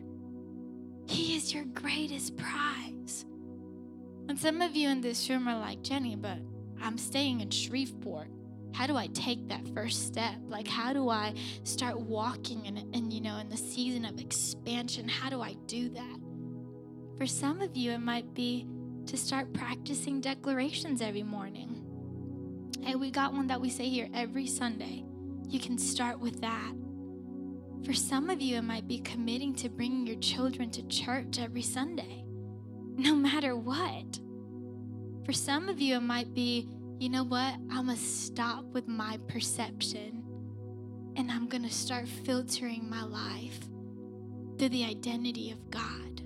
He 1.05 1.35
is 1.35 1.53
your 1.53 1.65
greatest 1.65 2.37
prize. 2.37 3.25
And 4.29 4.39
some 4.39 4.61
of 4.61 4.73
you 4.73 4.87
in 4.87 5.01
this 5.01 5.29
room 5.29 5.49
are 5.49 5.59
like, 5.59 5.81
Jenny, 5.81 6.15
but 6.15 6.37
I'm 6.81 6.97
staying 6.97 7.41
in 7.41 7.49
Shreveport 7.49 8.29
how 8.75 8.85
do 8.85 8.97
I 8.97 9.07
take 9.07 9.47
that 9.47 9.65
first 9.73 10.05
step? 10.05 10.35
Like, 10.49 10.67
how 10.67 10.91
do 10.91 11.09
I 11.09 11.33
start 11.63 11.97
walking 11.97 12.67
and, 12.67 12.77
and 12.93 13.13
you 13.13 13.21
know, 13.21 13.37
in 13.37 13.47
the 13.47 13.55
season 13.55 14.03
of 14.03 14.19
expansion? 14.19 15.07
How 15.07 15.29
do 15.29 15.41
I 15.41 15.53
do 15.65 15.87
that? 15.89 16.19
For 17.17 17.25
some 17.25 17.61
of 17.61 17.77
you, 17.77 17.91
it 17.91 18.01
might 18.01 18.33
be 18.33 18.67
to 19.05 19.15
start 19.15 19.53
practicing 19.53 20.19
declarations 20.19 21.01
every 21.01 21.23
morning. 21.23 21.83
Hey, 22.81 22.95
we 22.95 23.11
got 23.11 23.33
one 23.33 23.47
that 23.47 23.61
we 23.61 23.69
say 23.69 23.87
here 23.87 24.09
every 24.13 24.45
Sunday. 24.45 25.05
You 25.47 25.61
can 25.61 25.77
start 25.77 26.19
with 26.19 26.41
that. 26.41 26.73
For 27.85 27.93
some 27.93 28.29
of 28.29 28.41
you, 28.41 28.57
it 28.57 28.63
might 28.63 28.89
be 28.89 28.99
committing 28.99 29.55
to 29.55 29.69
bringing 29.69 30.05
your 30.05 30.17
children 30.17 30.69
to 30.71 30.85
church 30.87 31.39
every 31.39 31.61
Sunday, 31.61 32.25
no 32.97 33.15
matter 33.15 33.55
what. 33.55 34.19
For 35.25 35.31
some 35.31 35.69
of 35.69 35.79
you, 35.79 35.95
it 35.95 36.01
might 36.01 36.33
be 36.33 36.74
you 36.99 37.09
know 37.09 37.23
what? 37.23 37.55
I'm 37.71 37.85
going 37.85 37.97
to 37.97 38.03
stop 38.03 38.65
with 38.65 38.87
my 38.87 39.19
perception 39.27 40.23
and 41.17 41.29
I'm 41.31 41.47
going 41.47 41.63
to 41.63 41.69
start 41.69 42.07
filtering 42.07 42.89
my 42.89 43.03
life 43.03 43.59
through 44.57 44.69
the 44.69 44.85
identity 44.85 45.51
of 45.51 45.69
God. 45.69 46.21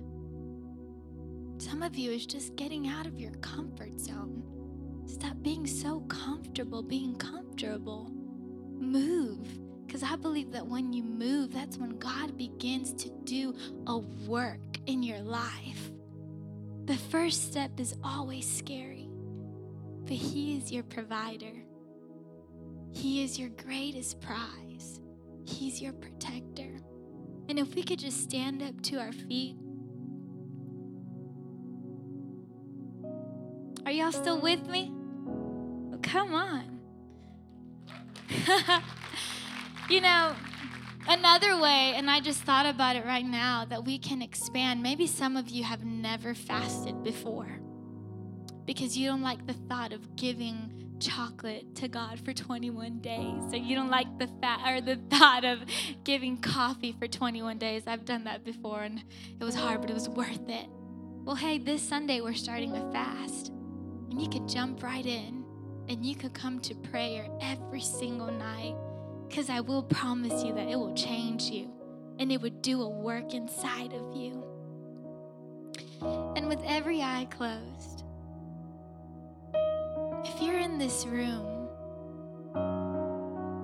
Some 1.58 1.82
of 1.82 1.96
you 1.96 2.12
is 2.12 2.24
just 2.24 2.56
getting 2.56 2.88
out 2.88 3.06
of 3.06 3.18
your 3.18 3.32
comfort 3.34 3.98
zone. 4.00 4.42
Stop 5.06 5.42
being 5.42 5.66
so 5.66 6.00
comfortable 6.02 6.82
being 6.82 7.16
comfortable. 7.16 8.10
Move. 8.78 9.46
Because 9.86 10.04
I 10.04 10.14
believe 10.14 10.52
that 10.52 10.66
when 10.66 10.92
you 10.92 11.02
move, 11.02 11.52
that's 11.52 11.76
when 11.76 11.98
God 11.98 12.36
begins 12.36 12.92
to 13.02 13.10
do 13.24 13.54
a 13.88 13.98
work 13.98 14.60
in 14.86 15.02
your 15.02 15.20
life. 15.20 15.90
The 16.84 16.96
first 16.96 17.50
step 17.50 17.80
is 17.80 17.96
always 18.04 18.48
scary 18.48 18.99
but 20.04 20.12
He 20.16 20.56
is 20.56 20.72
your 20.72 20.82
provider. 20.82 21.52
He 22.92 23.22
is 23.22 23.38
your 23.38 23.50
greatest 23.50 24.20
prize. 24.20 25.00
He's 25.46 25.80
your 25.80 25.92
protector. 25.92 26.80
And 27.48 27.58
if 27.58 27.74
we 27.74 27.82
could 27.82 27.98
just 27.98 28.22
stand 28.22 28.62
up 28.62 28.80
to 28.82 28.98
our 28.98 29.12
feet. 29.12 29.56
Are 33.86 33.92
y'all 33.92 34.12
still 34.12 34.40
with 34.40 34.66
me? 34.66 34.90
Well, 34.92 36.00
come 36.02 36.34
on. 36.34 36.80
you 39.90 40.00
know, 40.00 40.34
another 41.08 41.60
way, 41.60 41.94
and 41.96 42.10
I 42.10 42.20
just 42.20 42.42
thought 42.42 42.66
about 42.66 42.96
it 42.96 43.04
right 43.04 43.24
now, 43.24 43.64
that 43.64 43.84
we 43.84 43.98
can 43.98 44.22
expand. 44.22 44.82
Maybe 44.82 45.06
some 45.06 45.36
of 45.36 45.48
you 45.48 45.64
have 45.64 45.84
never 45.84 46.34
fasted 46.34 47.02
before 47.02 47.60
because 48.70 48.96
you 48.96 49.08
don't 49.08 49.20
like 49.20 49.44
the 49.48 49.52
thought 49.68 49.92
of 49.92 50.14
giving 50.14 50.94
chocolate 51.00 51.74
to 51.74 51.88
God 51.88 52.20
for 52.24 52.32
21 52.32 53.00
days, 53.00 53.52
or 53.52 53.56
you 53.56 53.74
don't 53.74 53.90
like 53.90 54.06
the 54.20 54.28
fat 54.40 54.60
or 54.64 54.80
the 54.80 54.94
thought 55.10 55.44
of 55.44 55.58
giving 56.04 56.36
coffee 56.36 56.94
for 56.96 57.08
21 57.08 57.58
days. 57.58 57.82
I've 57.88 58.04
done 58.04 58.22
that 58.24 58.44
before 58.44 58.82
and 58.82 59.02
it 59.40 59.42
was 59.42 59.56
hard, 59.56 59.80
but 59.80 59.90
it 59.90 59.94
was 59.94 60.08
worth 60.08 60.48
it. 60.48 60.68
Well, 61.24 61.34
hey, 61.34 61.58
this 61.58 61.82
Sunday 61.82 62.20
we're 62.20 62.34
starting 62.34 62.76
a 62.76 62.92
fast, 62.92 63.48
and 63.48 64.22
you 64.22 64.28
could 64.28 64.48
jump 64.48 64.84
right 64.84 65.04
in 65.04 65.44
and 65.88 66.06
you 66.06 66.14
could 66.14 66.32
come 66.32 66.60
to 66.60 66.74
prayer 66.76 67.26
every 67.40 67.80
single 67.80 68.30
night 68.30 68.76
because 69.28 69.50
I 69.50 69.58
will 69.58 69.82
promise 69.82 70.44
you 70.44 70.54
that 70.54 70.68
it 70.68 70.76
will 70.76 70.94
change 70.94 71.42
you 71.42 71.72
and 72.20 72.30
it 72.30 72.40
would 72.40 72.62
do 72.62 72.82
a 72.82 72.88
work 72.88 73.34
inside 73.34 73.92
of 73.94 74.14
you. 74.14 74.44
And 76.36 76.46
with 76.46 76.60
every 76.64 77.02
eye 77.02 77.26
closed, 77.32 77.99
if 80.24 80.42
you're 80.42 80.58
in 80.58 80.78
this 80.78 81.06
room 81.06 81.68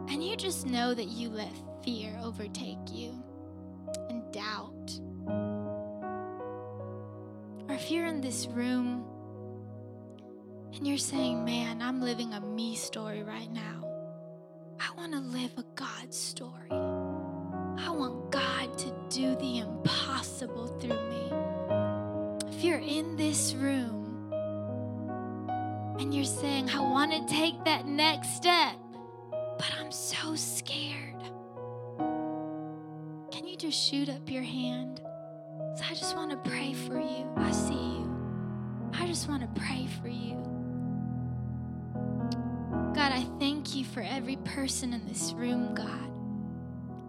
and 0.09 0.22
you 0.24 0.36
just 0.36 0.66
know 0.66 0.94
that 0.94 1.09
you 1.09 1.28
let 1.28 1.52
fear 1.84 2.18
overtake 2.22 2.78
you 2.90 3.12
and 4.09 4.22
doubt, 4.32 5.00
or 7.68 7.74
if 7.74 7.90
you're 7.90 8.07
in 8.07 8.20
this 8.20 8.46
room 8.46 9.04
and 10.74 10.86
you're 10.86 10.98
saying, 10.98 11.44
Man, 11.44 11.82
I'm 11.82 12.00
living 12.00 12.32
a 12.34 12.40
me 12.40 12.74
story 12.74 13.22
right 13.22 13.50
now, 13.50 13.84
I 14.80 14.94
want 14.96 15.12
to 15.12 15.20
live 15.20 15.52
a 15.59 15.64
God 15.74 16.12
story. 16.12 16.70
I 16.70 17.90
want 17.90 18.30
God 18.30 18.78
to 18.78 18.94
do 19.11 19.36
the 19.36 19.59
impossible 19.59 20.66
through 20.80 21.09
me. 21.11 22.57
If 22.57 22.64
you're 22.64 22.78
in 22.78 23.16
this 23.16 23.54
room, 23.54 24.05
and 25.99 26.14
you're 26.14 26.24
saying, 26.24 26.70
I 26.70 26.80
want 26.80 27.12
to 27.12 27.34
take 27.34 27.64
that 27.64 27.86
next 27.86 28.36
step, 28.36 28.76
but 29.30 29.70
I'm 29.80 29.90
so 29.90 30.34
scared. 30.34 31.22
Can 33.30 33.47
you 33.47 33.57
just 33.57 33.78
shoot 33.78 34.09
up 34.09 34.30
your 34.30 34.42
hand? 34.42 35.01
So 35.76 35.84
I 35.90 35.94
just 35.94 36.16
want 36.16 36.30
to 36.30 36.51
pray 36.51 36.74
for 36.74 36.99
you. 36.99 37.30
I 37.36 37.51
see 37.51 37.74
you. 37.74 38.90
I 38.92 39.07
just 39.07 39.28
want 39.28 39.42
to 39.42 39.61
pray 39.61 39.86
for 40.01 40.09
you. 40.09 40.36
God, 42.94 43.12
I 43.12 43.26
thank 43.38 43.74
you 43.74 43.84
for 43.84 44.03
every 44.03 44.36
person 44.36 44.92
in 44.92 45.07
this 45.07 45.32
room, 45.32 45.74
God. 45.74 46.11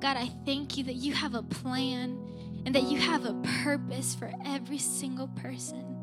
God, 0.01 0.17
I 0.17 0.29
thank 0.45 0.77
you 0.77 0.83
that 0.85 0.95
you 0.95 1.13
have 1.13 1.33
a 1.33 1.43
plan 1.43 2.19
and 2.65 2.75
that 2.75 2.83
you 2.83 2.97
have 2.99 3.25
a 3.25 3.33
purpose 3.63 4.13
for 4.13 4.31
every 4.45 4.77
single 4.77 5.27
person. 5.29 5.96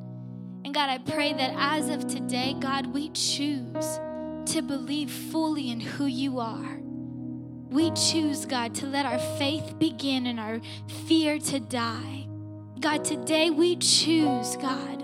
And 0.64 0.72
God, 0.72 0.88
I 0.88 0.96
pray 0.96 1.34
that 1.34 1.52
as 1.56 1.90
of 1.90 2.06
today, 2.06 2.56
God, 2.58 2.86
we 2.86 3.10
choose 3.10 4.00
to 4.46 4.62
believe 4.62 5.10
fully 5.10 5.70
in 5.70 5.78
who 5.78 6.06
you 6.06 6.40
are. 6.40 6.78
We 7.68 7.90
choose, 7.90 8.46
God, 8.46 8.74
to 8.76 8.86
let 8.86 9.04
our 9.04 9.18
faith 9.36 9.78
begin 9.78 10.26
and 10.26 10.40
our 10.40 10.60
fear 11.06 11.38
to 11.38 11.60
die. 11.60 12.26
God, 12.80 13.04
today 13.04 13.50
we 13.50 13.76
choose, 13.76 14.56
God, 14.56 15.02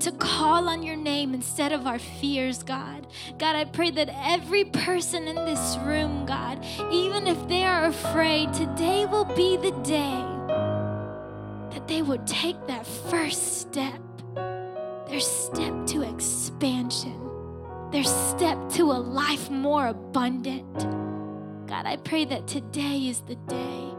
to 0.00 0.12
call 0.12 0.68
on 0.68 0.82
your 0.82 0.96
name 0.96 1.34
instead 1.34 1.72
of 1.72 1.86
our 1.86 1.98
fears, 1.98 2.62
God. 2.62 3.06
God, 3.38 3.56
I 3.56 3.64
pray 3.66 3.90
that 3.90 4.08
every 4.14 4.64
person 4.64 5.28
in 5.28 5.36
this 5.44 5.76
room, 5.82 6.24
God, 6.24 6.64
even 6.90 7.26
if 7.26 7.46
they 7.46 7.64
are 7.64 7.86
afraid, 7.86 8.54
today 8.54 9.04
will 9.04 9.26
be 9.26 9.58
the 9.58 9.72
day 9.82 10.24
that 11.74 11.88
they 11.88 12.00
would 12.00 12.26
take 12.26 12.66
that 12.68 12.86
first 12.86 13.60
step 13.60 14.00
their 15.08 15.20
step 15.20 15.86
to 15.86 16.02
expansion, 16.02 17.18
their 17.90 18.04
step 18.04 18.68
to 18.70 18.92
a 18.92 19.00
life 19.00 19.50
more 19.50 19.88
abundant. 19.88 20.78
God, 21.66 21.86
I 21.86 21.96
pray 21.96 22.24
that 22.26 22.46
today 22.46 23.08
is 23.08 23.20
the 23.22 23.36
day, 23.36 23.90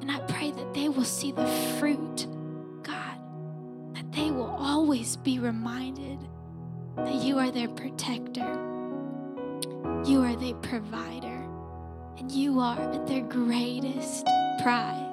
and 0.00 0.10
I 0.10 0.20
pray 0.20 0.52
that 0.52 0.74
they 0.74 0.88
will 0.88 1.04
see 1.04 1.32
the 1.32 1.46
fruit, 1.78 2.26
God, 2.82 3.18
that 3.94 4.12
they 4.12 4.30
will 4.30 4.54
always 4.58 5.16
be 5.16 5.38
reminded 5.38 6.18
that 6.96 7.14
you 7.14 7.38
are 7.38 7.50
their 7.50 7.68
protector, 7.68 8.48
you 10.04 10.22
are 10.22 10.36
their 10.36 10.54
provider, 10.54 11.44
and 12.18 12.30
you 12.30 12.60
are 12.60 13.04
their 13.06 13.22
greatest 13.22 14.26
prize. 14.62 15.05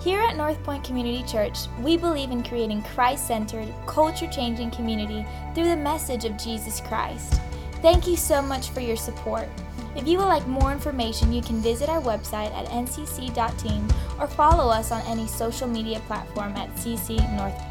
Here 0.00 0.20
at 0.22 0.36
North 0.36 0.62
Point 0.64 0.82
Community 0.82 1.22
Church, 1.24 1.58
we 1.80 1.98
believe 1.98 2.30
in 2.30 2.42
creating 2.42 2.82
Christ 2.82 3.26
centered, 3.26 3.68
culture 3.86 4.26
changing 4.26 4.70
community 4.70 5.26
through 5.54 5.68
the 5.68 5.76
message 5.76 6.24
of 6.24 6.38
Jesus 6.38 6.80
Christ. 6.80 7.38
Thank 7.82 8.06
you 8.06 8.16
so 8.16 8.40
much 8.40 8.70
for 8.70 8.80
your 8.80 8.96
support. 8.96 9.46
If 9.94 10.08
you 10.08 10.16
would 10.16 10.24
like 10.24 10.46
more 10.46 10.72
information, 10.72 11.34
you 11.34 11.42
can 11.42 11.60
visit 11.60 11.90
our 11.90 12.00
website 12.00 12.50
at 12.54 12.66
ncc.team 12.68 13.88
or 14.18 14.26
follow 14.26 14.70
us 14.70 14.90
on 14.90 15.02
any 15.02 15.26
social 15.26 15.68
media 15.68 16.00
platform 16.06 16.56
at 16.56 16.74
CC 16.76 17.18
North. 17.36 17.69